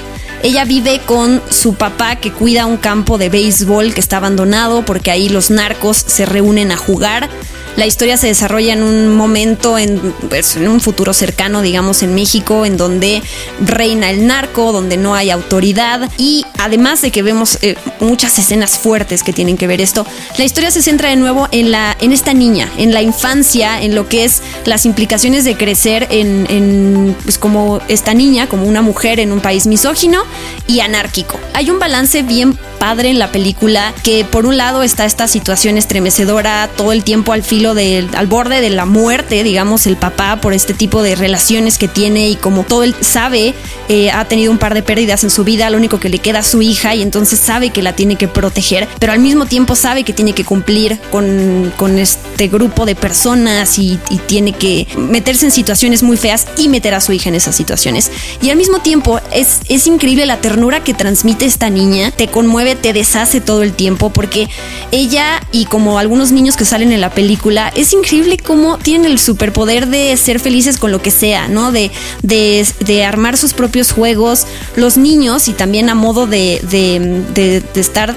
Ella 0.46 0.64
vive 0.64 1.02
con 1.04 1.42
su 1.50 1.74
papá 1.74 2.18
que 2.18 2.32
cuida 2.32 2.68
un 2.68 2.78
campo 2.78 3.18
de 3.18 3.30
béisbol 3.30 3.96
que 3.96 4.00
está 4.00 4.18
abandonado 4.18 4.86
porque 4.86 5.10
ahí 5.10 5.28
los 5.28 5.50
narcos 5.50 5.98
se 6.06 6.28
reúnen 6.28 6.72
a 6.72 6.78
jugar. 6.78 7.32
La 7.78 7.86
historia 7.86 8.16
se 8.16 8.28
desarrolla 8.28 8.72
en 8.72 8.84
un 8.84 9.14
momento, 9.16 9.78
en, 9.78 10.00
pues, 10.30 10.56
en, 10.56 10.70
un 10.70 10.80
futuro 10.80 11.14
cercano, 11.14 11.62
digamos, 11.62 12.04
en 12.04 12.16
México, 12.16 12.66
en 12.66 12.78
donde 12.78 13.22
reina 13.60 14.10
el 14.12 14.28
narco, 14.28 14.72
donde 14.72 14.96
no 14.96 15.14
hay 15.14 15.30
autoridad. 15.30 16.10
Y 16.18 16.46
además 16.58 17.02
de 17.02 17.12
que 17.12 17.22
vemos 17.22 17.58
eh, 17.62 17.76
muchas 18.00 18.40
escenas 18.40 18.80
fuertes 18.80 19.24
que 19.24 19.34
tienen 19.34 19.58
que 19.58 19.68
ver 19.68 19.82
esto, 19.82 20.06
la 20.38 20.46
historia 20.46 20.72
se 20.72 20.82
centra 20.82 21.10
de 21.10 21.18
nuevo 21.18 21.50
en, 21.52 21.72
la, 21.72 21.98
en 22.00 22.14
esta 22.14 22.34
niña, 22.34 22.72
en 22.78 22.94
la 22.94 23.02
infancia, 23.02 23.82
en 23.82 23.94
lo 23.94 24.08
que 24.08 24.24
es 24.24 24.42
las 24.64 24.86
implicaciones 24.86 25.44
de 25.44 25.58
crecer 25.58 26.08
en, 26.12 26.48
en 26.50 27.18
pues, 27.24 27.38
como 27.38 27.82
esta 27.90 28.14
niña, 28.14 28.48
como 28.48 28.68
una 28.68 28.84
mujer 28.84 29.20
en 29.20 29.34
un 29.34 29.42
país 29.42 29.68
misógino 29.68 30.24
y 30.68 30.80
anárquico. 30.80 31.40
Hay 31.54 31.70
un 31.70 31.80
balance 31.80 32.24
bien 32.24 32.58
padre 32.80 33.10
en 33.10 33.20
la 33.20 33.32
película 33.32 33.94
que 34.04 34.26
por 34.26 34.46
un 34.46 34.58
lado 34.58 34.84
está 34.84 35.06
esta 35.06 35.28
situación 35.28 35.78
estremecedora 35.78 36.70
todo 36.76 36.92
el 36.92 37.04
tiempo 37.04 37.34
al 37.34 37.44
filo 37.44 37.74
del 37.74 38.10
al 38.16 38.28
borde 38.28 38.62
de 38.62 38.70
la 38.70 38.86
muerte 38.86 39.44
digamos 39.44 39.88
el 39.88 39.98
papá 39.98 40.40
por 40.42 40.54
este 40.54 40.74
tipo 40.74 41.02
de 41.04 41.16
relaciones 41.16 41.78
que 41.78 41.88
tiene 41.88 42.30
y 42.30 42.36
como 42.36 42.64
todo 42.64 42.84
él 42.84 42.96
sabe 43.02 43.54
eh, 43.90 44.12
ha 44.12 44.26
tenido 44.26 44.52
un 44.52 44.58
par 44.58 44.74
de 44.74 44.84
pérdidas 44.84 45.24
en 45.24 45.30
su 45.30 45.44
vida 45.44 45.70
lo 45.70 45.78
único 45.78 46.00
que 46.00 46.10
le 46.10 46.20
queda 46.20 46.40
a 46.40 46.44
su 46.44 46.62
hija 46.62 46.96
y 46.96 47.02
entonces 47.02 47.40
sabe 47.40 47.70
que 47.70 47.82
la 47.82 47.94
tiene 47.94 48.16
que 48.16 48.28
proteger 48.28 48.88
pero 49.00 49.14
al 49.14 49.20
mismo 49.20 49.46
tiempo 49.46 49.76
sabe 49.76 50.04
que 50.04 50.14
tiene 50.14 50.34
que 50.34 50.44
cumplir 50.44 51.00
con, 51.12 51.74
con 51.78 51.98
este 51.98 52.48
grupo 52.48 52.86
de 52.86 52.96
personas 52.96 53.80
y, 53.80 54.00
y 54.10 54.18
tiene 54.18 54.54
que 54.54 54.88
meterse 54.98 55.46
en 55.46 55.52
situaciones 55.52 56.04
muy 56.04 56.18
feas 56.18 56.48
y 56.58 56.70
meter 56.70 56.94
a 56.94 57.02
su 57.02 57.12
hija 57.12 57.30
en 57.30 57.36
esas 57.36 57.56
situaciones. 57.56 58.12
Y 58.42 58.50
al 58.50 58.58
mismo 58.58 58.80
tiempo 58.80 59.20
es, 59.32 59.60
es 59.70 59.88
increíble 59.88 60.26
la 60.26 60.42
ternura 60.42 60.84
que 60.84 60.94
transmite 60.94 61.46
esta 61.46 61.70
niña 61.70 62.12
te 62.12 62.28
conmueve 62.28 62.65
te 62.74 62.94
deshace 62.94 63.42
todo 63.42 63.62
el 63.62 63.74
tiempo 63.74 64.12
porque 64.12 64.50
ella 64.92 65.42
y 65.52 65.66
como 65.66 66.00
algunos 66.00 66.32
niños 66.32 66.56
que 66.56 66.66
salen 66.66 66.92
en 66.92 67.02
la 67.02 67.12
película, 67.12 67.72
es 67.76 67.94
increíble 67.94 68.38
cómo 68.38 68.80
tienen 68.80 69.12
el 69.12 69.20
superpoder 69.20 69.88
de 69.88 70.18
ser 70.18 70.40
felices 70.40 70.80
con 70.80 70.92
lo 70.92 71.04
que 71.04 71.12
sea, 71.12 71.48
¿no? 71.48 71.72
De, 71.72 71.92
de, 72.24 72.66
de 72.80 73.04
armar 73.04 73.38
sus 73.38 73.54
propios 73.54 73.92
juegos. 73.92 74.48
Los 74.76 74.98
niños 74.98 75.48
y 75.48 75.54
también 75.54 75.90
a 75.90 75.96
modo 75.96 76.26
de, 76.26 76.60
de, 76.72 77.62
de 77.74 77.82
estar 77.82 78.16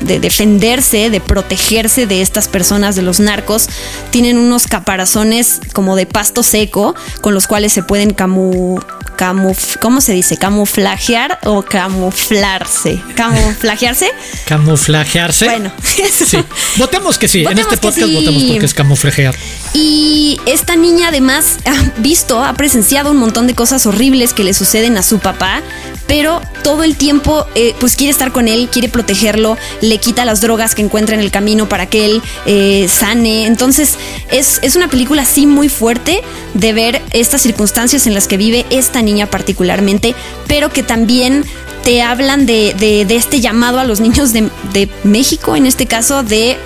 de 0.00 0.18
defenderse, 0.20 1.10
de 1.10 1.20
protegerse 1.20 2.06
de 2.06 2.20
estas 2.20 2.48
personas, 2.48 2.96
de 2.96 3.02
los 3.02 3.20
narcos, 3.20 3.68
tienen 4.10 4.38
unos 4.38 4.66
caparazones 4.66 5.60
como 5.72 5.96
de 5.96 6.06
pasto 6.06 6.42
seco 6.42 6.94
con 7.20 7.34
los 7.34 7.46
cuales 7.46 7.72
se 7.72 7.82
pueden 7.82 8.12
camu, 8.12 8.80
camuf, 9.18 9.78
¿cómo 9.78 10.00
se 10.00 10.12
dice? 10.12 10.36
Camuflajear 10.36 11.40
o 11.42 11.62
camuflarse. 11.62 13.02
Camuflajearse. 13.16 14.12
Camuflajearse. 14.46 15.46
Bueno, 15.46 15.72
eso. 15.98 16.24
Sí. 16.24 16.38
Votemos 16.76 17.18
que 17.18 17.26
sí. 17.26 17.42
Votemos 17.42 17.66
en 17.66 17.74
este 17.74 17.76
podcast 17.78 18.06
sí. 18.06 18.14
votamos 18.14 18.44
porque 18.44 18.64
es 18.66 18.74
camuflajear. 18.74 19.34
Y 19.74 20.40
esta 20.46 20.76
niña 20.76 21.08
además 21.08 21.58
ha 21.66 22.00
visto, 22.00 22.44
ha 22.44 22.54
presenciado 22.54 23.10
un 23.10 23.16
montón 23.16 23.48
de 23.48 23.56
cosas 23.56 23.86
horribles 23.86 24.34
que 24.34 24.44
le 24.44 24.54
suceden 24.54 24.96
a 24.96 25.02
su 25.02 25.18
papá, 25.18 25.62
pero 26.06 26.40
todo 26.62 26.84
el 26.84 26.96
tiempo 26.96 27.44
eh, 27.56 27.74
pues 27.80 27.96
quiere 27.96 28.12
estar 28.12 28.30
con 28.30 28.46
él, 28.46 28.68
quiere 28.70 28.88
protegerlo, 28.88 29.58
le 29.80 29.98
quita 29.98 30.24
las 30.24 30.40
drogas 30.40 30.76
que 30.76 30.82
encuentra 30.82 31.16
en 31.16 31.20
el 31.20 31.32
camino 31.32 31.68
para 31.68 31.86
que 31.86 32.04
él 32.06 32.22
eh, 32.46 32.88
sane. 32.88 33.46
Entonces 33.46 33.96
es, 34.30 34.60
es 34.62 34.76
una 34.76 34.86
película 34.86 35.22
así 35.22 35.44
muy 35.46 35.68
fuerte 35.68 36.22
de 36.54 36.72
ver 36.72 37.02
estas 37.10 37.42
circunstancias 37.42 38.06
en 38.06 38.14
las 38.14 38.28
que 38.28 38.36
vive 38.36 38.64
esta 38.70 39.02
niña 39.02 39.07
particularmente, 39.26 40.14
pero 40.46 40.70
que 40.70 40.82
también 40.82 41.44
te 41.84 42.02
hablan 42.02 42.46
de, 42.46 42.74
de, 42.78 43.04
de 43.04 43.16
este 43.16 43.40
llamado 43.40 43.78
a 43.78 43.84
los 43.84 44.00
niños 44.00 44.32
de, 44.32 44.50
de, 44.72 44.88
México, 45.04 45.56
en 45.56 45.66
este 45.66 45.86
caso, 45.86 46.22
de 46.22 46.58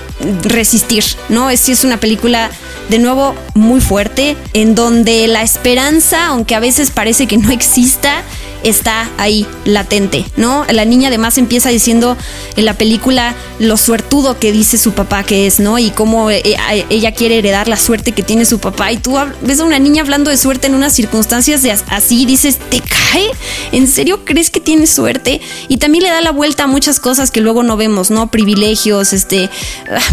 resistir, 0.43 1.05
¿no? 1.29 1.51
Es, 1.51 1.69
es 1.69 1.85
una 1.85 1.99
película 1.99 2.51
de 2.89 2.99
nuevo 2.99 3.35
muy 3.55 3.81
fuerte, 3.81 4.37
en 4.53 4.75
donde 4.75 5.27
la 5.29 5.43
esperanza, 5.43 6.27
aunque 6.27 6.55
a 6.55 6.61
veces 6.61 6.91
parece 6.91 7.27
que 7.27 7.37
no 7.39 7.51
exista, 7.51 8.23
está 8.65 9.11
ahí 9.19 9.47
latente, 9.65 10.25
¿no? 10.37 10.65
La 10.71 10.85
niña 10.85 11.09
además 11.09 11.39
empieza 11.39 11.71
diciendo 11.71 12.17
en 12.57 12.65
la 12.65 12.75
película 12.75 13.35
lo 13.59 13.77
suertudo 13.77 14.39
que 14.39 14.53
dice 14.53 14.79
su 14.79 14.93
papá 14.93 15.25
que 15.25 15.47
es, 15.47 15.61
¿no? 15.61 15.79
Y 15.79 15.91
cómo 15.91 16.31
ella 16.31 17.13
quiere 17.13 17.39
heredar 17.39 17.69
la 17.69 17.77
suerte 17.77 18.13
que 18.13 18.23
tiene 18.23 18.45
su 18.45 18.59
papá. 18.59 18.93
Y 18.93 18.99
tú 18.99 19.17
ves 19.43 19.61
a 19.61 19.65
una 19.65 19.79
niña 19.79 20.03
hablando 20.03 20.31
de 20.31 20.37
suerte 20.37 20.67
en 20.67 20.75
unas 20.75 20.93
circunstancias 20.93 21.63
de 21.63 21.73
así, 21.73 22.25
dices, 22.25 22.59
¿te 22.71 22.81
cae? 22.81 23.31
¿En 23.73 23.87
serio 23.89 24.25
crees 24.25 24.51
que 24.51 24.61
tiene 24.61 24.87
suerte? 24.87 25.41
Y 25.69 25.79
también 25.79 26.05
le 26.05 26.11
da 26.11 26.21
la 26.21 26.33
vuelta 26.33 26.65
a 26.65 26.67
muchas 26.67 27.01
cosas 27.01 27.31
que 27.31 27.41
luego 27.41 27.63
no 27.63 27.77
vemos, 27.77 28.11
¿no? 28.11 28.31
Privilegios, 28.31 29.13
este, 29.13 29.51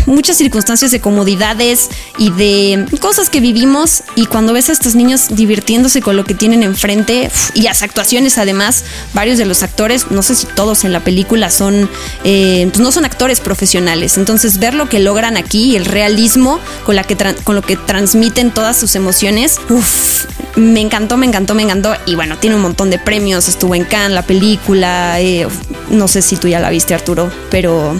muchas 0.05 0.37
circunstancias 0.37 0.91
de 0.91 0.99
comodidades 0.99 1.89
y 2.17 2.31
de 2.31 2.85
cosas 2.99 3.29
que 3.29 3.39
vivimos. 3.39 4.03
Y 4.15 4.25
cuando 4.25 4.53
ves 4.53 4.69
a 4.69 4.73
estos 4.73 4.95
niños 4.95 5.27
divirtiéndose 5.29 6.01
con 6.01 6.15
lo 6.15 6.23
que 6.25 6.33
tienen 6.33 6.63
enfrente 6.63 7.29
y 7.53 7.61
las 7.61 7.83
actuaciones 7.83 8.37
además 8.39 8.83
varios 9.13 9.37
de 9.37 9.45
los 9.45 9.63
actores, 9.63 10.07
no 10.09 10.23
sé 10.23 10.35
si 10.35 10.47
todos 10.47 10.83
en 10.83 10.93
la 10.93 11.01
película 11.01 11.49
son, 11.49 11.89
eh, 12.23 12.67
pues 12.69 12.79
no 12.79 12.91
son 12.91 13.05
actores 13.05 13.39
profesionales. 13.39 14.17
Entonces 14.17 14.59
ver 14.59 14.73
lo 14.73 14.89
que 14.89 14.99
logran 14.99 15.37
aquí, 15.37 15.75
el 15.75 15.85
realismo 15.85 16.59
con, 16.85 16.95
la 16.95 17.03
que 17.03 17.15
con 17.43 17.55
lo 17.55 17.61
que 17.61 17.75
transmiten 17.75 18.51
todas 18.51 18.77
sus 18.77 18.95
emociones, 18.95 19.59
uff, 19.69 20.25
me 20.55 20.81
encantó, 20.81 21.17
me 21.17 21.25
encantó, 21.25 21.55
me 21.55 21.63
encantó. 21.63 21.95
Y 22.05 22.15
bueno, 22.15 22.37
tiene 22.37 22.55
un 22.55 22.61
montón 22.61 22.89
de 22.89 22.99
premios, 22.99 23.47
estuvo 23.47 23.75
en 23.75 23.83
Cannes 23.83 24.11
la 24.11 24.23
película, 24.23 25.19
eh, 25.19 25.47
no 25.89 26.07
sé 26.07 26.21
si 26.21 26.37
tú 26.37 26.47
ya 26.47 26.59
la 26.59 26.69
viste 26.69 26.93
Arturo, 26.93 27.31
pero... 27.49 27.99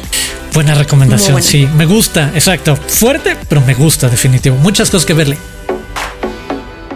Buena 0.54 0.74
recomendación, 0.74 1.34
buena. 1.34 1.48
sí, 1.48 1.68
me 1.76 1.86
gusta, 1.86 2.32
exacto. 2.34 2.76
Fuerte, 2.76 3.38
pero 3.48 3.62
me 3.62 3.76
gusta, 3.76 4.10
definitivo. 4.10 4.56
Muchas 4.58 4.90
cosas 4.90 5.06
que 5.06 5.14
verle 5.14 5.38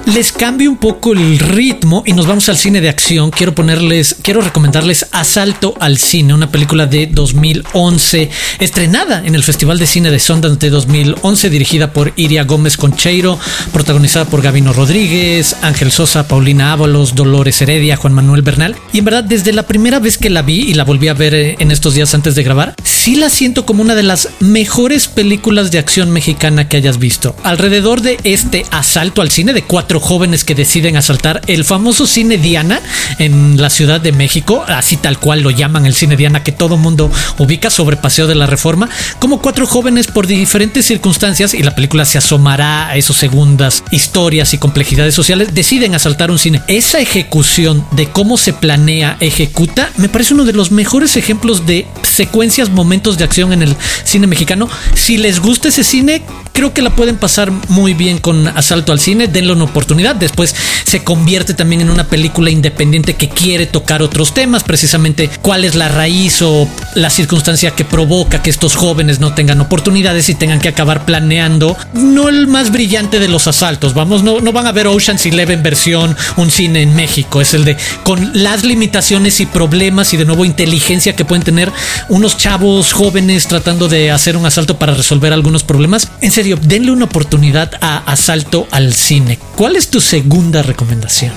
les 0.06 0.32
cambio 0.32 0.70
un 0.70 0.78
poco 0.78 1.14
el 1.14 1.40
ritmo 1.40 2.04
y 2.06 2.14
nos 2.14 2.28
vamos 2.28 2.50
al 2.50 2.58
cine 2.58 2.82
de 2.82 2.90
acción. 2.90 3.32
Quiero 3.32 3.56
ponerles, 3.56 4.18
quiero 4.22 4.42
recomendarles 4.42 5.08
Asalto 5.12 5.76
al 5.80 5.98
Cine, 5.98 6.34
una 6.34 6.52
película 6.52 6.86
de 6.86 7.08
2011, 7.08 8.30
estrenada 8.60 9.24
en 9.26 9.36
el 9.36 9.44
Festival 9.44 9.80
de 9.80 9.86
Cine 9.86 10.12
de 10.12 10.20
Sundance 10.20 10.60
de 10.60 10.70
2011, 10.70 11.50
dirigida 11.50 11.94
por 11.94 12.14
Iria 12.16 12.44
Gómez 12.44 12.78
Concheiro, 12.78 13.40
protagonizada 13.72 14.26
por 14.26 14.42
Gabino 14.42 14.74
Rodríguez, 14.74 15.56
Ángel 15.62 15.92
Sosa, 15.92 16.28
Paulina 16.28 16.74
Ábalos, 16.74 17.16
Dolores 17.16 17.62
Heredia, 17.62 17.96
Juan 17.96 18.14
Manuel 18.14 18.42
Bernal. 18.42 18.76
Y 18.92 19.00
en 19.00 19.06
verdad, 19.06 19.24
desde 19.24 19.54
la 19.54 19.64
primera 19.64 20.00
vez 20.00 20.18
que 20.18 20.30
la 20.30 20.42
vi 20.42 20.62
y 20.62 20.74
la 20.74 20.84
volví 20.84 21.08
a 21.08 21.14
ver 21.14 21.34
en 21.34 21.72
estos 21.72 21.94
días 21.94 22.14
antes 22.14 22.36
de 22.36 22.44
grabar, 22.44 22.76
sí 23.04 23.18
la 23.18 23.30
siento 23.30 23.66
como 23.66 23.82
una 23.82 23.96
de 23.96 24.04
las 24.04 24.30
mejores 24.40 25.10
películas 25.10 25.72
de 25.72 25.78
acción 25.78 26.10
mexicana 26.12 26.70
que 26.70 26.78
hayas 26.78 27.00
visto. 27.00 27.36
Alrededor 27.44 28.00
de 28.00 28.18
este 28.24 28.66
asalto 28.72 29.22
al 29.22 29.30
cine 29.30 29.52
de 29.52 29.62
cuatro 29.62 30.00
jóvenes 30.00 30.46
que 30.46 30.56
deciden 30.56 30.96
asaltar 30.96 31.42
el 31.48 31.66
famoso 31.66 32.08
cine 32.08 32.38
Diana 32.38 32.80
en 33.20 33.60
la 33.60 33.70
Ciudad 33.70 34.00
de 34.00 34.14
México, 34.14 34.64
así 34.70 34.96
tal 34.96 35.20
cual 35.20 35.42
lo 35.42 35.50
llaman 35.50 35.86
el 35.86 35.96
cine 35.96 36.16
Diana 36.16 36.44
que 36.44 36.54
todo 36.54 36.78
mundo 36.78 37.12
ubica 37.40 37.70
sobre 37.70 37.98
Paseo 37.98 38.26
de 38.26 38.36
la 38.36 38.46
Reforma, 38.46 38.88
como 39.20 39.42
cuatro 39.42 39.68
jóvenes 39.68 40.08
por 40.08 40.26
diferentes 40.26 40.86
circunstancias 40.86 41.54
y 41.54 41.62
la 41.62 41.76
película 41.76 42.06
se 42.06 42.20
asomará 42.20 42.88
a 42.88 42.96
esas 42.96 43.18
segundas 43.18 43.84
historias 43.92 44.54
y 44.54 44.60
complejidades 44.60 45.14
sociales, 45.14 45.54
deciden 45.54 45.94
asaltar 45.94 46.32
un 46.32 46.40
cine. 46.40 46.62
Esa 46.70 47.02
ejecución 47.02 47.86
de 47.92 48.08
cómo 48.08 48.38
se 48.38 48.54
planea, 48.54 49.18
ejecuta, 49.20 49.90
me 49.98 50.08
parece 50.08 50.36
uno 50.36 50.46
de 50.46 50.54
los 50.54 50.72
mejores 50.72 51.18
ejemplos 51.18 51.66
de 51.66 51.86
secuencias, 52.14 52.70
momentos 52.70 53.18
de 53.18 53.24
acción 53.24 53.54
en 53.54 53.62
el 53.62 53.76
cine 54.04 54.28
mexicano. 54.28 54.70
Si 54.96 55.18
les 55.18 55.40
gusta 55.40 55.70
ese 55.70 55.84
cine, 55.84 56.24
creo 56.54 56.74
que 56.74 56.82
la 56.82 56.96
pueden 56.96 57.18
pasar 57.18 57.52
muy 57.70 57.94
bien 57.94 58.20
con 58.20 58.48
Asalto 58.48 58.92
al 58.92 59.00
Cine, 59.00 59.28
denle 59.28 59.54
una 59.54 59.66
oportunidad. 59.66 60.16
Después 60.16 60.56
se 60.86 61.04
convierte 61.04 61.54
también 61.54 61.82
en 61.82 61.90
una 61.90 62.06
película 62.06 62.50
independiente 62.50 63.16
que 63.16 63.30
quiere 63.30 63.66
tocar 63.66 64.02
otros 64.02 64.34
temas, 64.34 64.64
precisamente 64.64 65.30
cuál 65.42 65.66
es 65.66 65.76
la 65.76 65.90
raíz 65.90 66.42
o 66.42 66.68
la 66.96 67.10
circunstancia 67.10 67.72
que 67.72 67.86
provoca 67.86 68.42
que 68.42 68.50
estos 68.50 68.76
jóvenes 68.76 69.20
no 69.20 69.34
tengan 69.34 69.60
oportunidades 69.62 70.30
y 70.30 70.36
tengan 70.36 70.60
que 70.60 70.70
acabar 70.70 71.06
planeando 71.06 71.76
no 71.94 72.30
el 72.30 72.48
más 72.48 72.72
brillante 72.72 73.20
de 73.20 73.28
los 73.28 73.48
asaltos. 73.48 73.94
Vamos, 73.94 74.24
no, 74.24 74.40
no 74.40 74.52
van 74.52 74.68
a 74.68 74.72
ver 74.72 74.88
Ocean's 74.88 75.26
Eleven 75.26 75.64
versión 75.64 76.16
un 76.38 76.52
cine 76.52 76.84
en 76.84 76.96
México, 76.96 77.42
es 77.42 77.54
el 77.54 77.66
de 77.66 77.78
con 78.04 78.32
las 78.34 78.64
limitaciones 78.64 79.40
y 79.40 79.46
problemas 79.46 80.14
y 80.14 80.18
de 80.18 80.26
nuevo 80.26 80.46
inteligencia 80.46 81.16
que 81.16 81.26
pueden 81.26 81.44
tener 81.44 81.72
unos 82.10 82.38
chavos 82.38 82.94
jóvenes 82.94 83.48
tratando 83.48 83.88
de 83.88 84.12
hacer 84.12 84.38
un 84.38 84.46
asalto 84.46 84.78
para 84.78 84.94
resolver 84.94 85.34
algunos 85.34 85.64
problemas. 85.64 86.10
En 86.22 86.32
serio, 86.32 86.58
denle 86.62 86.92
una 86.92 87.06
oportunidad 87.06 87.72
a 87.82 87.98
Asalto 88.12 88.68
al 88.72 88.94
Cine. 88.94 89.40
¿Cuál 89.56 89.76
es 89.76 89.90
tu 89.90 90.02
segunda 90.02 90.62
recomendación? 90.62 91.34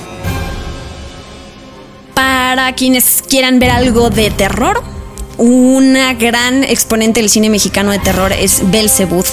Para 2.13 2.73
quienes 2.73 3.23
quieran 3.27 3.59
ver 3.59 3.71
algo 3.71 4.09
de 4.09 4.31
terror, 4.31 4.83
una 5.37 6.13
gran 6.15 6.63
exponente 6.63 7.21
del 7.21 7.29
cine 7.29 7.49
mexicano 7.49 7.91
de 7.91 7.99
terror 7.99 8.33
es 8.33 8.61
Belzebuth. 8.71 9.27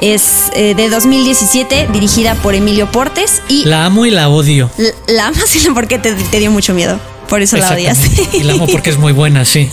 Es 0.00 0.50
eh, 0.54 0.74
de 0.74 0.88
2017, 0.88 1.88
dirigida 1.92 2.34
por 2.36 2.54
Emilio 2.54 2.90
Portes 2.90 3.42
y... 3.48 3.64
La 3.66 3.84
amo 3.84 4.06
y 4.06 4.10
la 4.10 4.30
odio. 4.30 4.70
La, 4.78 4.90
la 5.08 5.26
amas 5.26 5.54
porque 5.74 5.98
te, 5.98 6.14
te, 6.14 6.38
dio 6.38 6.50
mucho 6.50 6.72
miedo. 6.72 6.98
Por 7.30 7.42
eso 7.42 7.56
la 7.56 7.70
odias. 7.70 7.98
Y 8.34 8.42
la 8.42 8.54
amo 8.54 8.66
porque 8.66 8.90
es 8.90 8.98
muy 8.98 9.12
buena, 9.12 9.44
sí. 9.44 9.70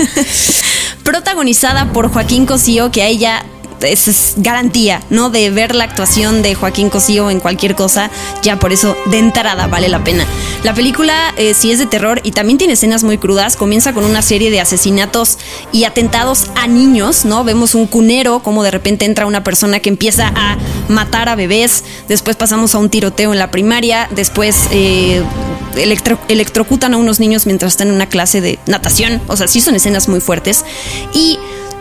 Protagonizada 1.03 1.91
por 1.91 2.09
Joaquín 2.09 2.45
Cosío, 2.45 2.91
que 2.91 3.01
a 3.01 3.07
ella 3.07 3.43
es, 3.81 4.07
es, 4.07 4.33
garantía, 4.37 5.01
¿no? 5.09 5.29
De 5.29 5.49
ver 5.49 5.75
la 5.75 5.83
actuación 5.83 6.41
de 6.41 6.55
Joaquín 6.55 6.89
Cosío 6.89 7.29
en 7.29 7.39
cualquier 7.39 7.75
cosa, 7.75 8.09
ya 8.43 8.59
por 8.59 8.73
eso 8.73 8.95
de 9.07 9.19
entrada 9.19 9.67
vale 9.67 9.89
la 9.89 10.03
pena. 10.03 10.25
La 10.63 10.73
película 10.73 11.33
eh, 11.37 11.53
sí 11.53 11.71
es 11.71 11.79
de 11.79 11.85
terror 11.85 12.21
y 12.23 12.31
también 12.31 12.57
tiene 12.57 12.73
escenas 12.73 13.03
muy 13.03 13.17
crudas. 13.17 13.55
Comienza 13.55 13.93
con 13.93 14.03
una 14.03 14.21
serie 14.21 14.51
de 14.51 14.59
asesinatos 14.59 15.37
y 15.71 15.85
atentados 15.85 16.47
a 16.55 16.67
niños, 16.67 17.25
¿no? 17.25 17.43
Vemos 17.43 17.75
un 17.75 17.87
cunero, 17.87 18.41
como 18.43 18.63
de 18.63 18.71
repente 18.71 19.05
entra 19.05 19.25
una 19.25 19.43
persona 19.43 19.79
que 19.79 19.89
empieza 19.89 20.31
a 20.35 20.57
matar 20.89 21.29
a 21.29 21.35
bebés. 21.35 21.83
Después 22.07 22.35
pasamos 22.35 22.75
a 22.75 22.77
un 22.77 22.89
tiroteo 22.89 23.33
en 23.33 23.39
la 23.39 23.49
primaria. 23.49 24.07
Después 24.11 24.67
eh, 24.71 25.23
electro, 25.75 26.19
electrocutan 26.27 26.93
a 26.93 26.97
unos 26.97 27.19
niños 27.19 27.45
mientras 27.45 27.73
están 27.73 27.89
en 27.89 27.95
una 27.95 28.07
clase 28.07 28.41
de 28.41 28.59
natación. 28.65 29.21
O 29.27 29.37
sea, 29.37 29.47
sí 29.47 29.61
son 29.61 29.75
escenas 29.75 30.07
muy 30.07 30.21
fuertes. 30.21 30.63
Y 31.13 31.37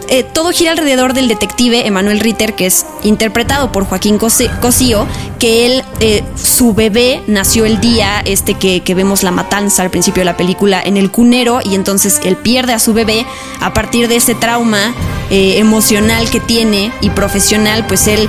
eh, 0.08 0.22
todo 0.22 0.52
gira 0.52 0.70
alrededor 0.70 1.14
del 1.14 1.26
detective 1.26 1.86
Emanuel 1.86 2.20
Ritter, 2.20 2.54
que 2.54 2.66
es 2.66 2.86
interpretado 3.02 3.72
por 3.72 3.84
Joaquín 3.86 4.18
Cosío, 4.18 5.06
que 5.40 5.66
él, 5.66 5.84
eh, 5.98 6.22
su 6.36 6.74
bebé 6.74 7.22
nació 7.26 7.64
el 7.64 7.80
día 7.80 8.20
este 8.24 8.54
que, 8.54 8.82
que, 8.82 8.94
vemos 8.94 9.24
la 9.24 9.32
matanza 9.32 9.82
al 9.82 9.90
principio 9.90 10.20
de 10.20 10.26
la 10.26 10.36
película 10.36 10.80
en 10.80 10.96
el 10.96 11.10
cunero 11.10 11.58
y 11.64 11.74
entonces 11.74 12.20
él 12.24 12.36
pierde 12.36 12.72
a 12.72 12.78
su 12.78 12.92
bebé 12.92 13.26
a 13.60 13.74
partir 13.74 14.06
de 14.06 14.16
ese 14.16 14.36
trauma 14.36 14.94
eh, 15.30 15.58
emocional 15.58 16.30
que 16.30 16.38
tiene 16.38 16.92
y 17.00 17.10
profesional, 17.10 17.84
pues 17.86 18.06
él 18.06 18.28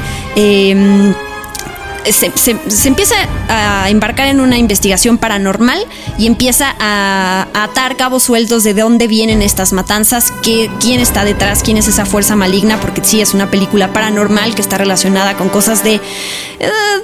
se, 2.11 2.87
empieza 2.87 3.15
a 3.49 3.89
embarcar 3.89 4.27
en 4.27 4.39
una 4.39 4.57
investigación 4.57 5.17
paranormal 5.17 5.79
y 6.17 6.27
empieza 6.27 6.75
a, 6.79 7.47
atar 7.53 7.97
cabos 7.97 8.23
sueltos 8.23 8.63
de 8.63 8.73
dónde 8.73 9.07
vienen 9.07 9.41
estas 9.41 9.73
matanzas, 9.73 10.31
qué, 10.43 10.69
quién 10.79 10.99
está 10.99 11.25
detrás, 11.25 11.63
quién 11.63 11.77
es 11.77 11.87
esa 11.87 12.05
fuerza 12.05 12.35
maligna, 12.35 12.79
porque 12.79 13.01
sí 13.03 13.21
es 13.21 13.33
una 13.33 13.49
película 13.49 13.93
paranormal 13.93 14.55
que 14.55 14.61
está 14.61 14.77
relacionada 14.77 15.35
con 15.35 15.49
cosas 15.49 15.83
de, 15.83 15.99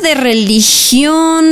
de 0.01 0.13
religión. 0.15 1.45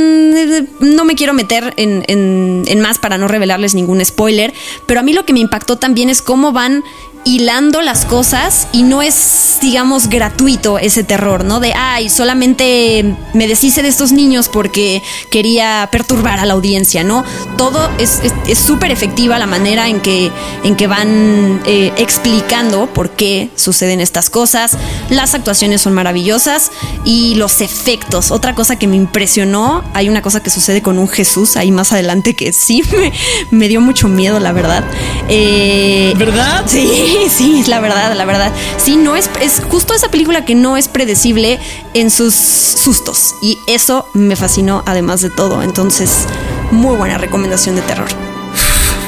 No 0.80 1.04
me 1.04 1.14
quiero 1.14 1.32
meter 1.32 1.74
en, 1.76 2.04
en 2.08 2.80
más 2.80 2.98
para 2.98 3.18
no 3.18 3.28
revelarles 3.28 3.74
ningún 3.74 4.04
spoiler, 4.04 4.52
pero 4.86 5.00
a 5.00 5.02
mí 5.02 5.12
lo 5.12 5.24
que 5.24 5.32
me 5.32 5.40
impactó 5.40 5.76
también 5.76 6.08
es 6.08 6.22
cómo 6.22 6.52
van 6.52 6.82
hilando 7.24 7.82
las 7.82 8.04
cosas 8.04 8.68
y 8.72 8.82
no 8.82 9.02
es, 9.02 9.58
digamos, 9.60 10.08
gratuito 10.08 10.78
ese 10.78 11.04
terror, 11.04 11.44
¿no? 11.44 11.60
De, 11.60 11.72
ay, 11.74 12.08
solamente 12.08 13.14
me 13.32 13.46
deshice 13.46 13.82
de 13.82 13.88
estos 13.88 14.12
niños 14.12 14.48
porque 14.48 15.02
quería 15.30 15.88
perturbar 15.92 16.40
a 16.40 16.46
la 16.46 16.54
audiencia, 16.54 17.04
¿no? 17.04 17.24
Todo 17.56 17.90
es 17.98 18.20
súper 18.58 18.90
es, 18.90 18.98
efectiva 18.98 19.38
la 19.38 19.46
manera 19.46 19.88
en 19.88 20.00
que, 20.00 20.30
en 20.64 20.76
que 20.76 20.86
van 20.86 21.62
eh, 21.66 21.92
explicando 21.96 22.86
por 22.92 23.10
qué 23.10 23.50
suceden 23.56 24.00
estas 24.00 24.30
cosas. 24.30 24.76
Las 25.10 25.34
actuaciones 25.34 25.80
son 25.80 25.92
maravillosas 25.92 26.70
y 27.04 27.34
los 27.36 27.60
efectos. 27.60 28.30
Otra 28.30 28.54
cosa 28.54 28.76
que 28.76 28.86
me 28.86 28.96
impresionó, 28.96 29.84
hay 29.94 30.08
una 30.08 30.22
cosa 30.22 30.42
que 30.42 30.50
sucede 30.50 30.82
con 30.82 30.98
un 30.98 31.08
Jesús 31.08 31.56
ahí 31.56 31.70
más 31.70 31.92
adelante 31.92 32.34
que 32.34 32.52
sí 32.52 32.82
me, 32.96 33.12
me 33.50 33.68
dio 33.68 33.80
mucho 33.80 34.08
miedo, 34.08 34.40
la 34.40 34.52
verdad. 34.52 34.84
Eh, 35.28 36.14
¿Verdad? 36.16 36.64
Sí. 36.66 37.11
Sí, 37.28 37.60
es 37.60 37.68
la 37.68 37.80
verdad, 37.80 38.14
la 38.14 38.24
verdad. 38.24 38.52
Sí, 38.76 38.96
no 38.96 39.16
es, 39.16 39.30
es 39.40 39.62
justo 39.68 39.94
esa 39.94 40.10
película 40.10 40.44
que 40.44 40.54
no 40.54 40.76
es 40.76 40.88
predecible 40.88 41.58
en 41.94 42.10
sus 42.10 42.34
sustos. 42.34 43.34
Y 43.40 43.58
eso 43.66 44.06
me 44.12 44.36
fascinó, 44.36 44.82
además 44.86 45.22
de 45.22 45.30
todo. 45.30 45.62
Entonces, 45.62 46.26
muy 46.70 46.96
buena 46.96 47.18
recomendación 47.18 47.76
de 47.76 47.82
terror. 47.82 48.08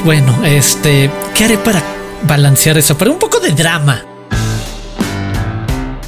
Bueno, 0.03 0.43
este, 0.43 1.09
¿qué 1.33 1.45
haré 1.45 1.57
para 1.57 1.83
balancear 2.27 2.77
eso? 2.77 2.97
Para 2.97 3.11
un 3.11 3.19
poco 3.19 3.39
de 3.39 3.51
drama 3.51 4.14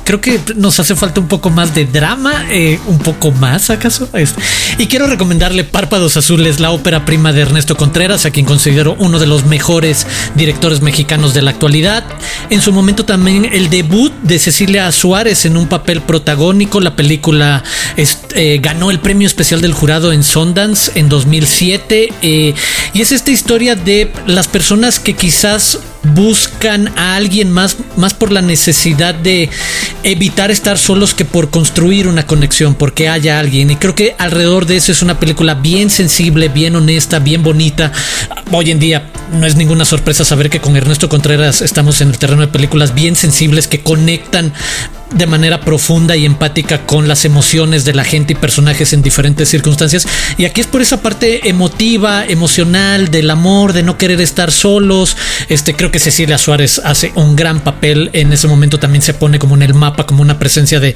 creo 0.07 0.21
que 0.21 0.39
nos 0.55 0.79
hace 0.79 0.95
falta 0.95 1.19
un 1.19 1.27
poco 1.27 1.49
más 1.49 1.75
de 1.75 1.83
drama, 1.83 2.45
eh, 2.49 2.79
un 2.87 2.97
poco 2.97 3.31
más 3.31 3.69
acaso. 3.69 4.09
Y 4.77 4.87
quiero 4.87 5.05
recomendarle 5.05 5.65
Párpados 5.65 6.15
Azules, 6.15 6.61
la 6.61 6.71
ópera 6.71 7.03
prima 7.03 7.33
de 7.33 7.41
Ernesto 7.41 7.75
Contreras, 7.75 8.25
a 8.25 8.31
quien 8.31 8.45
considero 8.45 8.95
uno 8.99 9.19
de 9.19 9.27
los 9.27 9.45
mejores 9.45 10.07
directores 10.35 10.81
mexicanos 10.81 11.33
de 11.33 11.41
la 11.41 11.51
actualidad. 11.51 12.05
En 12.49 12.61
su 12.61 12.71
momento 12.71 13.03
también 13.03 13.49
el 13.51 13.69
debut 13.69 14.13
de 14.23 14.39
Cecilia 14.39 14.89
Suárez 14.93 15.43
en 15.43 15.57
un 15.57 15.67
papel 15.67 15.99
protagónico. 15.99 16.79
La 16.79 16.95
película 16.95 17.65
eh, 17.97 18.59
ganó 18.61 18.91
el 18.91 19.01
premio 19.01 19.27
especial 19.27 19.59
del 19.59 19.73
jurado 19.73 20.13
en 20.13 20.23
Sundance 20.23 20.89
en 20.95 21.09
2007. 21.09 22.13
Eh, 22.21 22.53
y 22.93 23.01
es 23.01 23.11
esta 23.11 23.31
historia 23.31 23.75
de 23.75 24.09
las 24.25 24.47
personas 24.47 25.01
que 25.01 25.15
quizás 25.15 25.79
buscan 26.03 26.87
a 26.97 27.15
alguien 27.15 27.51
más, 27.51 27.77
más 27.95 28.13
por 28.13 28.31
la 28.31 28.41
necesidad 28.41 29.15
de 29.15 29.49
evitar 30.03 30.51
estar 30.51 30.77
solos 30.77 31.13
que 31.13 31.25
por 31.25 31.49
construir 31.49 32.07
una 32.07 32.25
conexión, 32.25 32.75
porque 32.75 33.09
haya 33.09 33.39
alguien. 33.39 33.71
Y 33.71 33.75
creo 33.75 33.95
que 33.95 34.15
alrededor 34.17 34.65
de 34.65 34.77
eso 34.77 34.91
es 34.91 35.01
una 35.01 35.19
película 35.19 35.55
bien 35.55 35.89
sensible, 35.89 36.49
bien 36.49 36.75
honesta, 36.75 37.19
bien 37.19 37.43
bonita. 37.43 37.91
Hoy 38.51 38.71
en 38.71 38.79
día 38.79 39.09
no 39.31 39.45
es 39.45 39.55
ninguna 39.55 39.85
sorpresa 39.85 40.23
saber 40.23 40.49
que 40.49 40.61
con 40.61 40.75
Ernesto 40.75 41.09
Contreras 41.09 41.61
estamos 41.61 42.01
en 42.01 42.09
el 42.09 42.17
terreno 42.17 42.41
de 42.41 42.47
películas 42.47 42.93
bien 42.93 43.15
sensibles 43.15 43.67
que 43.67 43.81
conectan 43.81 44.53
de 45.11 45.25
manera 45.25 45.61
profunda 45.61 46.15
y 46.15 46.25
empática 46.25 46.85
con 46.85 47.07
las 47.07 47.25
emociones 47.25 47.85
de 47.85 47.93
la 47.93 48.03
gente 48.03 48.33
y 48.33 48.35
personajes 48.35 48.93
en 48.93 49.01
diferentes 49.01 49.49
circunstancias. 49.49 50.07
Y 50.37 50.45
aquí 50.45 50.61
es 50.61 50.67
por 50.67 50.81
esa 50.81 51.01
parte 51.01 51.49
emotiva, 51.49 52.25
emocional, 52.25 53.09
del 53.09 53.29
amor, 53.29 53.73
de 53.73 53.83
no 53.83 53.97
querer 53.97 54.21
estar 54.21 54.51
solos. 54.51 55.15
Este, 55.49 55.75
creo 55.75 55.91
que 55.91 55.99
Cecilia 55.99 56.37
Suárez 56.37 56.81
hace 56.83 57.11
un 57.15 57.35
gran 57.35 57.61
papel. 57.61 58.09
En 58.13 58.33
ese 58.33 58.47
momento 58.47 58.79
también 58.79 59.01
se 59.01 59.13
pone 59.13 59.39
como 59.39 59.55
en 59.55 59.61
el 59.61 59.73
mapa, 59.73 60.05
como 60.05 60.21
una 60.21 60.39
presencia 60.39 60.79
de 60.79 60.95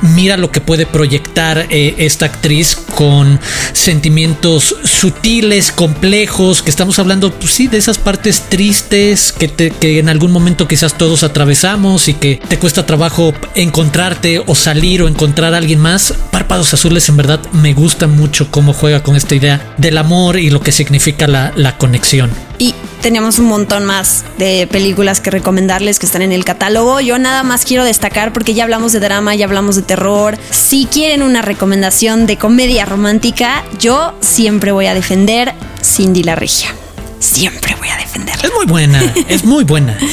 mira 0.00 0.36
lo 0.36 0.52
que 0.52 0.60
puede 0.60 0.86
proyectar 0.86 1.66
eh, 1.70 1.94
esta 1.98 2.26
actriz 2.26 2.76
con 2.94 3.40
sentimientos 3.72 4.76
sutiles, 4.84 5.72
complejos, 5.72 6.62
que 6.62 6.70
estamos 6.70 6.98
hablando, 6.98 7.32
pues 7.32 7.52
sí, 7.52 7.66
de 7.66 7.78
esas 7.78 7.98
partes 7.98 8.42
tristes 8.48 9.32
que, 9.32 9.48
te, 9.48 9.70
que 9.70 9.98
en 9.98 10.08
algún 10.08 10.30
momento 10.30 10.68
quizás 10.68 10.96
todos 10.96 11.22
atravesamos 11.22 12.08
y 12.08 12.14
que 12.14 12.40
te 12.48 12.58
cuesta 12.58 12.86
trabajo 12.86 13.34
encontrarte 13.54 14.42
o 14.46 14.54
salir 14.54 15.02
o 15.02 15.08
encontrar 15.08 15.54
a 15.54 15.58
alguien 15.58 15.80
más, 15.80 16.14
Párpados 16.30 16.72
Azules 16.74 17.08
en 17.08 17.16
verdad 17.16 17.40
me 17.52 17.74
gusta 17.74 18.06
mucho 18.06 18.50
cómo 18.50 18.72
juega 18.72 19.02
con 19.02 19.16
esta 19.16 19.34
idea 19.34 19.74
del 19.76 19.98
amor 19.98 20.38
y 20.38 20.50
lo 20.50 20.60
que 20.60 20.72
significa 20.72 21.26
la, 21.26 21.52
la 21.56 21.76
conexión. 21.78 22.30
Y 22.58 22.74
tenemos 23.02 23.38
un 23.38 23.46
montón 23.46 23.84
más 23.84 24.24
de 24.38 24.66
películas 24.66 25.20
que 25.20 25.30
recomendarles 25.30 25.98
que 25.98 26.06
están 26.06 26.22
en 26.22 26.32
el 26.32 26.44
catálogo. 26.44 27.00
Yo 27.00 27.18
nada 27.18 27.42
más 27.42 27.64
quiero 27.64 27.84
destacar 27.84 28.32
porque 28.32 28.54
ya 28.54 28.64
hablamos 28.64 28.92
de 28.92 29.00
drama, 29.00 29.34
ya 29.34 29.46
hablamos 29.46 29.76
de 29.76 29.82
terror. 29.82 30.36
Si 30.50 30.86
quieren 30.86 31.22
una 31.22 31.42
recomendación 31.42 32.26
de 32.26 32.36
comedia 32.36 32.84
romántica, 32.84 33.64
yo 33.78 34.14
siempre 34.20 34.72
voy 34.72 34.86
a 34.86 34.94
defender 34.94 35.54
Cindy 35.82 36.22
la 36.22 36.34
Regia. 36.34 36.74
Siempre 37.20 37.74
voy 37.76 37.88
a 37.88 37.96
defender. 37.96 38.34
Es 38.42 38.52
muy 38.54 38.66
buena, 38.66 39.02
es 39.28 39.44
muy 39.44 39.64
buena. 39.64 39.96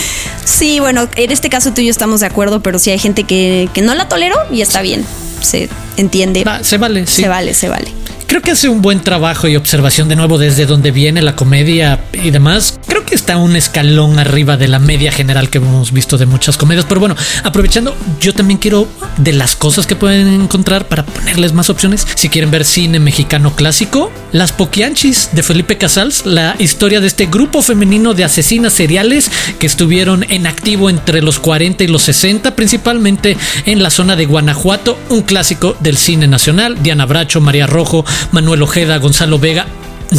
Sí, 0.46 0.80
bueno, 0.80 1.10
en 1.16 1.32
este 1.32 1.50
caso 1.50 1.74
tú 1.74 1.82
y 1.82 1.86
yo 1.86 1.92
estamos 1.92 2.20
de 2.20 2.28
acuerdo, 2.28 2.62
pero 2.62 2.78
si 2.78 2.92
hay 2.92 3.00
gente 3.00 3.24
que, 3.24 3.68
que 3.74 3.82
no 3.82 3.96
la 3.96 4.08
toleró 4.08 4.36
y 4.52 4.62
está 4.62 4.84
bien. 4.84 5.04
Se 5.42 5.70
entiende. 5.98 6.44
Va, 6.44 6.64
se 6.64 6.78
vale, 6.78 7.08
sí. 7.08 7.24
Se 7.24 7.28
vale, 7.28 7.56
se 7.56 7.68
vale. 7.68 7.92
Creo 8.28 8.42
que 8.42 8.52
hace 8.52 8.70
un 8.70 8.82
buen 8.82 9.02
trabajo 9.02 9.48
y 9.48 9.56
observación 9.56 10.10
de 10.10 10.16
nuevo 10.16 10.38
desde 10.38 10.66
donde 10.66 10.92
viene 10.92 11.22
la 11.22 11.36
comedia 11.36 12.00
y 12.12 12.32
demás. 12.32 12.80
Creo 12.88 13.06
que 13.06 13.14
está 13.14 13.38
un 13.38 13.56
escalón 13.56 14.18
arriba 14.18 14.58
de 14.58 14.68
la 14.68 14.80
media 14.80 15.12
general 15.12 15.50
que 15.50 15.60
hemos 15.60 15.92
visto 15.92 16.18
de 16.18 16.26
muchas 16.26 16.58
comedias. 16.58 16.86
Pero 16.88 17.00
bueno, 17.00 17.16
aprovechando, 17.44 17.96
yo 18.20 18.34
también 18.34 18.58
quiero 18.58 18.88
de 19.18 19.34
las 19.34 19.56
cosas 19.56 19.86
que 19.86 19.96
pueden 19.96 20.28
encontrar 20.42 20.88
para 20.88 21.06
ponerles 21.06 21.54
más 21.54 21.70
opciones. 21.70 22.08
Si 22.16 22.30
quieren 22.30 22.50
ver 22.50 22.66
cine 22.66 23.00
mexicano 23.00 23.56
clásico, 23.56 24.12
Las 24.32 24.52
Poquianchis 24.52 25.30
de 25.34 25.44
Felipe 25.44 25.78
Casals, 25.78 26.26
la 26.26 26.56
historia 26.58 27.02
de 27.02 27.08
este 27.08 27.28
grupo 27.28 27.62
femenino 27.62 28.14
de 28.14 28.24
asesinas 28.24 28.74
seriales 28.74 29.30
que 29.60 29.68
estuvieron 29.68 30.26
en 30.30 30.48
activo 30.48 30.90
entre 30.90 31.22
los 31.22 31.40
40 31.40 31.84
y 31.84 31.88
los 31.88 32.02
60, 32.04 32.56
principalmente 32.56 33.38
en 33.66 33.84
la 33.84 33.92
zona 33.92 34.16
de 34.16 34.26
Guanajuato, 34.26 34.98
un 35.10 35.22
clásico 35.22 35.78
del 35.80 35.98
cine 35.98 36.28
nacional. 36.28 36.82
Diana 36.82 37.06
Bracho, 37.06 37.40
María 37.40 37.68
Rojo, 37.68 38.04
Manuel 38.32 38.62
Ojeda, 38.62 38.98
Gonzalo 38.98 39.40
Vega. 39.40 39.66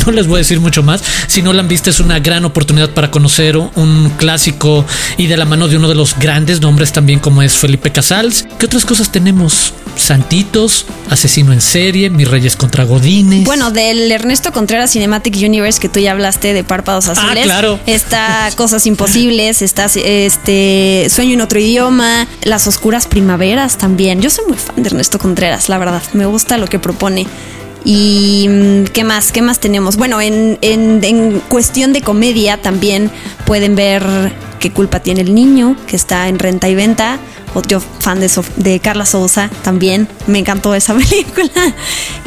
No 0.04 0.12
les 0.12 0.26
voy 0.26 0.36
a 0.36 0.38
decir 0.38 0.60
mucho 0.60 0.82
más. 0.82 1.02
Si 1.26 1.42
no 1.42 1.52
la 1.52 1.62
han 1.62 1.68
visto, 1.68 1.90
es 1.90 2.00
una 2.00 2.18
gran 2.18 2.44
oportunidad 2.44 2.90
para 2.90 3.10
conocer 3.10 3.56
un 3.56 4.12
clásico 4.16 4.84
y 5.16 5.26
de 5.26 5.36
la 5.36 5.44
mano 5.44 5.68
de 5.68 5.76
uno 5.76 5.88
de 5.88 5.94
los 5.94 6.18
grandes 6.18 6.60
nombres 6.60 6.92
también, 6.92 7.20
como 7.20 7.42
es 7.42 7.54
Felipe 7.54 7.92
Casals. 7.92 8.46
¿Qué 8.58 8.66
otras 8.66 8.84
cosas 8.84 9.10
tenemos? 9.10 9.72
Santitos, 9.96 10.84
Asesino 11.08 11.52
en 11.52 11.60
Serie, 11.60 12.10
Mis 12.10 12.28
Reyes 12.28 12.56
contra 12.56 12.84
Godines. 12.84 13.44
Bueno, 13.44 13.70
del 13.70 14.10
Ernesto 14.12 14.52
Contreras 14.52 14.90
Cinematic 14.92 15.36
Universe 15.36 15.80
que 15.80 15.88
tú 15.88 16.00
ya 16.00 16.12
hablaste 16.12 16.52
de 16.52 16.64
Párpados 16.64 17.08
Azules. 17.08 17.38
Ah, 17.38 17.44
claro. 17.44 17.80
Está 17.86 18.50
Cosas 18.56 18.86
Imposibles, 18.86 19.62
está 19.62 19.86
este 19.86 21.06
Sueño 21.08 21.34
en 21.34 21.40
otro 21.40 21.58
idioma, 21.58 22.26
Las 22.42 22.66
Oscuras 22.66 23.06
Primaveras 23.06 23.78
también. 23.78 24.20
Yo 24.20 24.30
soy 24.30 24.44
muy 24.48 24.58
fan 24.58 24.82
de 24.82 24.88
Ernesto 24.88 25.18
Contreras, 25.18 25.68
la 25.68 25.78
verdad. 25.78 26.02
Me 26.12 26.26
gusta 26.26 26.58
lo 26.58 26.66
que 26.66 26.78
propone. 26.78 27.26
Y 27.88 28.48
mm, 28.48 28.84
qué 28.92 29.04
más, 29.04 29.30
qué 29.30 29.42
más 29.42 29.60
tenemos. 29.60 29.96
Bueno, 29.96 30.20
en, 30.20 30.58
en, 30.60 31.04
en, 31.04 31.38
cuestión 31.38 31.92
de 31.92 32.02
comedia 32.02 32.60
también 32.60 33.12
pueden 33.46 33.76
ver 33.76 34.02
qué 34.58 34.72
culpa 34.72 34.98
tiene 34.98 35.20
el 35.20 35.36
niño, 35.36 35.76
que 35.86 35.94
está 35.94 36.26
en 36.26 36.40
renta 36.40 36.68
y 36.68 36.74
venta. 36.74 37.20
Otro 37.56 37.80
fan 37.80 38.20
de, 38.20 38.28
Sof 38.28 38.50
de 38.56 38.80
Carla 38.80 39.06
Sousa 39.06 39.48
también. 39.62 40.06
Me 40.26 40.38
encantó 40.38 40.74
esa 40.74 40.94
película. 40.98 41.74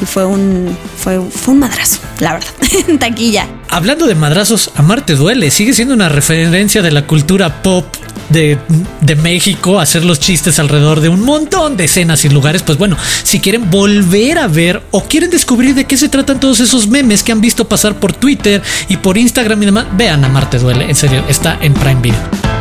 Y 0.01 0.05
fue 0.05 0.25
un, 0.25 0.75
fue, 0.97 1.21
fue 1.21 1.53
un 1.53 1.59
madrazo, 1.59 1.99
la 2.19 2.33
verdad, 2.33 2.49
en 2.87 2.97
taquilla. 2.97 3.45
Hablando 3.69 4.07
de 4.07 4.15
madrazos, 4.15 4.71
Amarte 4.75 5.13
duele. 5.13 5.51
Sigue 5.51 5.73
siendo 5.73 5.93
una 5.93 6.09
referencia 6.09 6.81
de 6.81 6.89
la 6.89 7.05
cultura 7.05 7.61
pop 7.61 7.85
de, 8.29 8.57
de, 9.01 9.15
México, 9.15 9.79
hacer 9.79 10.03
los 10.03 10.19
chistes 10.19 10.57
alrededor 10.57 10.99
de 10.99 11.09
un 11.09 11.21
montón 11.21 11.77
de 11.77 11.85
escenas 11.85 12.25
y 12.25 12.29
lugares, 12.29 12.63
pues 12.63 12.77
bueno, 12.77 12.97
si 13.23 13.39
quieren 13.39 13.69
volver 13.69 14.39
a 14.39 14.47
ver 14.47 14.81
o 14.91 15.03
quieren 15.03 15.29
descubrir 15.29 15.75
de 15.75 15.85
qué 15.85 15.97
se 15.97 16.09
tratan 16.09 16.39
todos 16.39 16.59
esos 16.59 16.87
memes 16.87 17.23
que 17.23 17.31
han 17.31 17.41
visto 17.41 17.67
pasar 17.67 17.95
por 17.95 18.13
Twitter 18.13 18.61
y 18.87 18.97
por 18.97 19.17
Instagram 19.17 19.61
y 19.63 19.65
demás, 19.65 19.85
vean 19.93 20.23
a 20.25 20.29
Marte 20.29 20.59
Duele, 20.59 20.89
en 20.89 20.95
serio, 20.95 21.23
está 21.27 21.57
en 21.61 21.73
Prime 21.73 22.01
Video. 22.01 22.58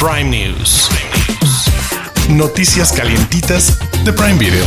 Prime 0.00 0.30
News. 0.30 0.88
Noticias 2.30 2.90
calientitas 2.90 3.78
de 4.02 4.10
Prime 4.14 4.38
Video. 4.38 4.64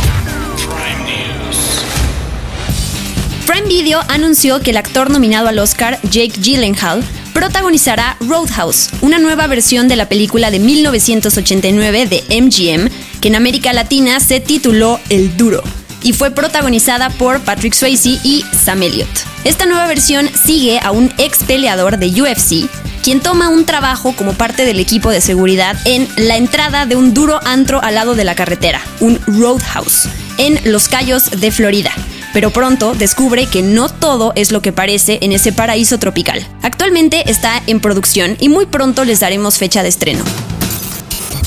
Prime 3.44 3.66
Video 3.66 4.00
anunció 4.06 4.60
que 4.60 4.70
el 4.70 4.76
actor 4.76 5.10
nominado 5.10 5.48
al 5.48 5.58
Oscar, 5.58 5.98
Jake 6.04 6.40
Gyllenhaal, 6.40 7.02
protagonizará 7.32 8.16
Roadhouse, 8.20 8.90
una 9.00 9.18
nueva 9.18 9.48
versión 9.48 9.88
de 9.88 9.96
la 9.96 10.08
película 10.08 10.52
de 10.52 10.60
1989 10.60 12.06
de 12.06 12.40
MGM, 12.40 12.88
que 13.20 13.26
en 13.26 13.34
América 13.34 13.72
Latina 13.72 14.20
se 14.20 14.38
tituló 14.38 15.00
El 15.08 15.36
Duro 15.36 15.64
y 16.04 16.12
fue 16.12 16.30
protagonizada 16.30 17.10
por 17.10 17.40
Patrick 17.40 17.74
Swayze 17.74 18.20
y 18.22 18.44
Sam 18.52 18.84
Elliott. 18.84 19.08
Esta 19.42 19.66
nueva 19.66 19.88
versión 19.88 20.28
sigue 20.28 20.78
a 20.78 20.92
un 20.92 21.12
ex 21.18 21.42
peleador 21.42 21.98
de 21.98 22.22
UFC, 22.22 22.68
quien 23.04 23.20
toma 23.20 23.50
un 23.50 23.66
trabajo 23.66 24.14
como 24.16 24.32
parte 24.32 24.64
del 24.64 24.80
equipo 24.80 25.10
de 25.10 25.20
seguridad 25.20 25.76
en 25.84 26.08
la 26.16 26.38
entrada 26.38 26.86
de 26.86 26.96
un 26.96 27.12
duro 27.12 27.38
antro 27.44 27.82
al 27.82 27.96
lado 27.96 28.14
de 28.14 28.24
la 28.24 28.34
carretera, 28.34 28.80
un 29.00 29.20
Roadhouse, 29.26 30.08
en 30.38 30.58
Los 30.64 30.88
Cayos 30.88 31.30
de 31.30 31.50
Florida 31.52 31.92
pero 32.32 32.50
pronto 32.50 32.94
descubre 32.94 33.46
que 33.46 33.62
no 33.62 33.88
todo 33.88 34.32
es 34.34 34.50
lo 34.50 34.60
que 34.60 34.72
parece 34.72 35.20
en 35.22 35.30
ese 35.30 35.52
paraíso 35.52 35.98
tropical. 35.98 36.44
Actualmente 36.62 37.30
está 37.30 37.62
en 37.68 37.78
producción 37.78 38.36
y 38.40 38.48
muy 38.48 38.66
pronto 38.66 39.04
les 39.04 39.20
daremos 39.20 39.56
fecha 39.56 39.84
de 39.84 39.88
estreno. 39.88 40.24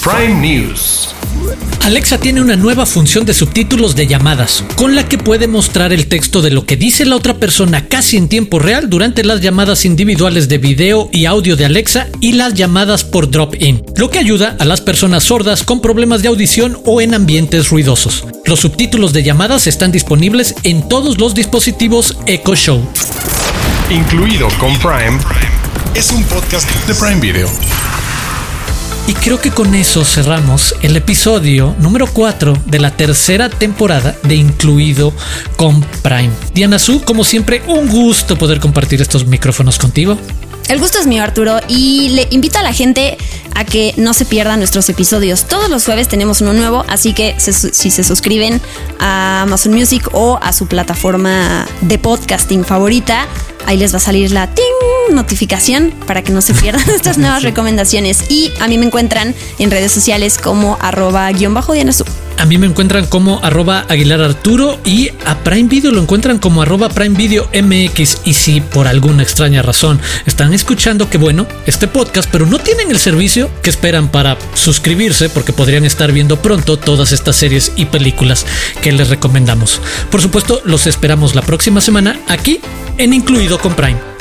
Prime 0.02 0.36
News. 0.36 1.13
Alexa 1.88 2.17
tiene 2.17 2.41
una 2.41 2.57
nueva 2.57 2.86
función 2.86 3.25
de 3.25 3.33
subtítulos 3.33 3.95
de 3.95 4.07
llamadas, 4.07 4.63
con 4.75 4.93
la 4.93 5.07
que 5.07 5.17
puede 5.17 5.47
mostrar 5.47 5.93
el 5.93 6.07
texto 6.07 6.41
de 6.41 6.51
lo 6.51 6.65
que 6.65 6.75
dice 6.75 7.05
la 7.05 7.15
otra 7.15 7.36
persona 7.36 7.88
casi 7.88 8.17
en 8.17 8.27
tiempo 8.27 8.60
real 8.60 8.89
durante 8.89 9.23
las 9.23 9.39
llamadas 9.39 9.86
individuales 9.86 10.49
de 10.49 10.57
video 10.57 11.10
y 11.13 11.25
audio 11.25 11.55
de 11.55 11.63
Alexa 11.63 12.07
y 12.19 12.33
las 12.33 12.55
llamadas 12.55 13.05
por 13.05 13.31
drop-in, 13.31 13.83
lo 13.95 14.10
que 14.10 14.19
ayuda 14.19 14.57
a 14.60 14.65
las 14.65 14.81
personas 14.81 15.23
sordas 15.23 15.63
con 15.63 15.79
problemas 15.79 16.21
de 16.21 16.27
audición 16.27 16.77
o 16.86 16.99
en 16.99 17.13
ambientes 17.13 17.69
ruidosos. 17.69 18.25
Los 18.45 18.60
subtítulos 18.60 19.13
de 19.13 19.23
llamadas 19.23 19.65
están 19.67 19.93
disponibles 19.93 20.55
en 20.63 20.89
todos 20.89 21.17
los 21.19 21.36
dispositivos 21.36 22.17
Echo 22.25 22.55
Show. 22.55 22.86
Incluido 23.89 24.49
con 24.60 24.77
Prime, 24.79 25.17
es 25.95 26.12
un 26.12 26.23
podcast 26.25 26.69
de 26.86 26.93
Prime 26.95 27.21
Video. 27.21 27.49
Y 29.08 29.13
creo 29.13 29.39
que 29.39 29.52
con 29.52 29.74
eso 29.74 30.04
cerramos 30.04 30.76
el 30.82 30.98
episodio 30.98 31.74
número 31.80 32.08
4 32.08 32.58
de 32.65 32.80
la 32.80 32.91
tercera 32.91 33.50
temporada 33.50 34.17
de 34.24 34.36
Incluido 34.36 35.13
con 35.56 35.82
Prime. 36.02 36.30
Diana 36.54 36.78
Su, 36.78 37.02
como 37.02 37.24
siempre, 37.24 37.63
un 37.67 37.88
gusto 37.88 38.38
poder 38.38 38.60
compartir 38.60 39.02
estos 39.02 39.26
micrófonos 39.26 39.78
contigo. 39.78 40.17
El 40.67 40.80
gusto 40.80 41.00
es 41.00 41.08
mío, 41.08 41.24
Arturo, 41.24 41.62
y 41.70 42.10
le 42.10 42.28
invito 42.32 42.60
a 42.60 42.63
la 42.63 42.74
gente 42.74 43.17
a 43.56 43.63
que 43.63 43.93
no 43.96 44.13
se 44.13 44.26
pierdan 44.26 44.60
nuestros 44.60 44.89
episodios. 44.89 45.46
Todos 45.46 45.70
los 45.70 45.86
jueves 45.86 46.10
tenemos 46.10 46.41
uno 46.41 46.52
nuevo, 46.52 46.84
así 46.89 47.13
que 47.13 47.34
si 47.39 47.89
se 47.89 48.04
suscriben 48.04 48.60
a 49.00 49.43
Amazon 49.43 49.74
Music 49.74 50.10
o 50.12 50.38
a 50.41 50.52
su 50.52 50.67
plataforma 50.67 51.65
de 51.80 51.98
podcasting 51.98 52.65
favorita, 52.65 53.26
ahí 53.65 53.78
les 53.78 53.93
va 53.93 53.98
a 53.98 54.02
salir 54.02 54.32
la 54.32 54.48
ting 54.54 54.96
notificación 55.13 55.93
para 56.06 56.22
que 56.24 56.32
no 56.32 56.41
se 56.41 56.54
pierdan 56.54 56.89
estas 56.96 57.17
nuevas 57.17 57.43
recomendaciones. 57.43 58.30
Y 58.30 58.52
a 58.60 58.67
mí 58.67 58.78
me 58.78 58.86
encuentran 58.86 59.36
en 59.60 59.72
redes 59.72 59.91
sociales 59.91 60.38
como 60.38 60.78
arroba 60.82 61.32
guion 61.32 61.54
bajo 61.54 61.74
Diana 61.74 61.91
A 62.38 62.46
mí 62.46 62.58
me 62.58 62.67
encuentran 62.67 63.06
como 63.06 63.39
arroba 63.43 63.86
Aguilar 63.89 64.22
Arturo 64.22 64.80
y 64.86 65.10
a 65.26 65.38
Prime 65.43 65.70
Video 65.70 65.91
lo 65.91 66.02
encuentran 66.02 66.39
como 66.39 66.62
arroba 66.62 66.89
Prime 66.89 67.17
Video 67.17 67.50
MX. 67.54 68.22
Y 68.26 68.34
si 68.34 68.62
por 68.62 68.88
alguna 68.88 69.24
extraña 69.24 69.62
razón 69.62 70.00
están 70.26 70.54
escuchando 70.54 71.10
que 71.10 71.17
bueno, 71.17 71.48
este 71.65 71.88
podcast, 71.88 72.30
pero 72.32 72.46
no 72.46 72.60
tienen 72.60 72.91
el 72.91 73.00
servicio 73.00 73.50
que 73.62 73.70
esperan 73.70 74.10
para 74.10 74.38
suscribirse 74.54 75.30
porque 75.30 75.54
podrían 75.54 75.86
estar 75.86 76.12
viendo 76.12 76.41
pronto 76.41 76.78
todas 76.78 77.12
estas 77.12 77.36
series 77.36 77.72
y 77.76 77.86
películas 77.86 78.46
que 78.82 78.91
les 78.91 79.10
recomendamos. 79.10 79.82
Por 80.10 80.22
supuesto, 80.22 80.62
los 80.65 80.88
esperamos 80.88 81.36
la 81.36 81.41
próxima 81.41 81.82
semana 81.82 82.20
aquí 82.28 82.60
en 82.98 83.13
Incluido 83.13 83.60
con 83.60 83.76
Prime. 83.76 84.16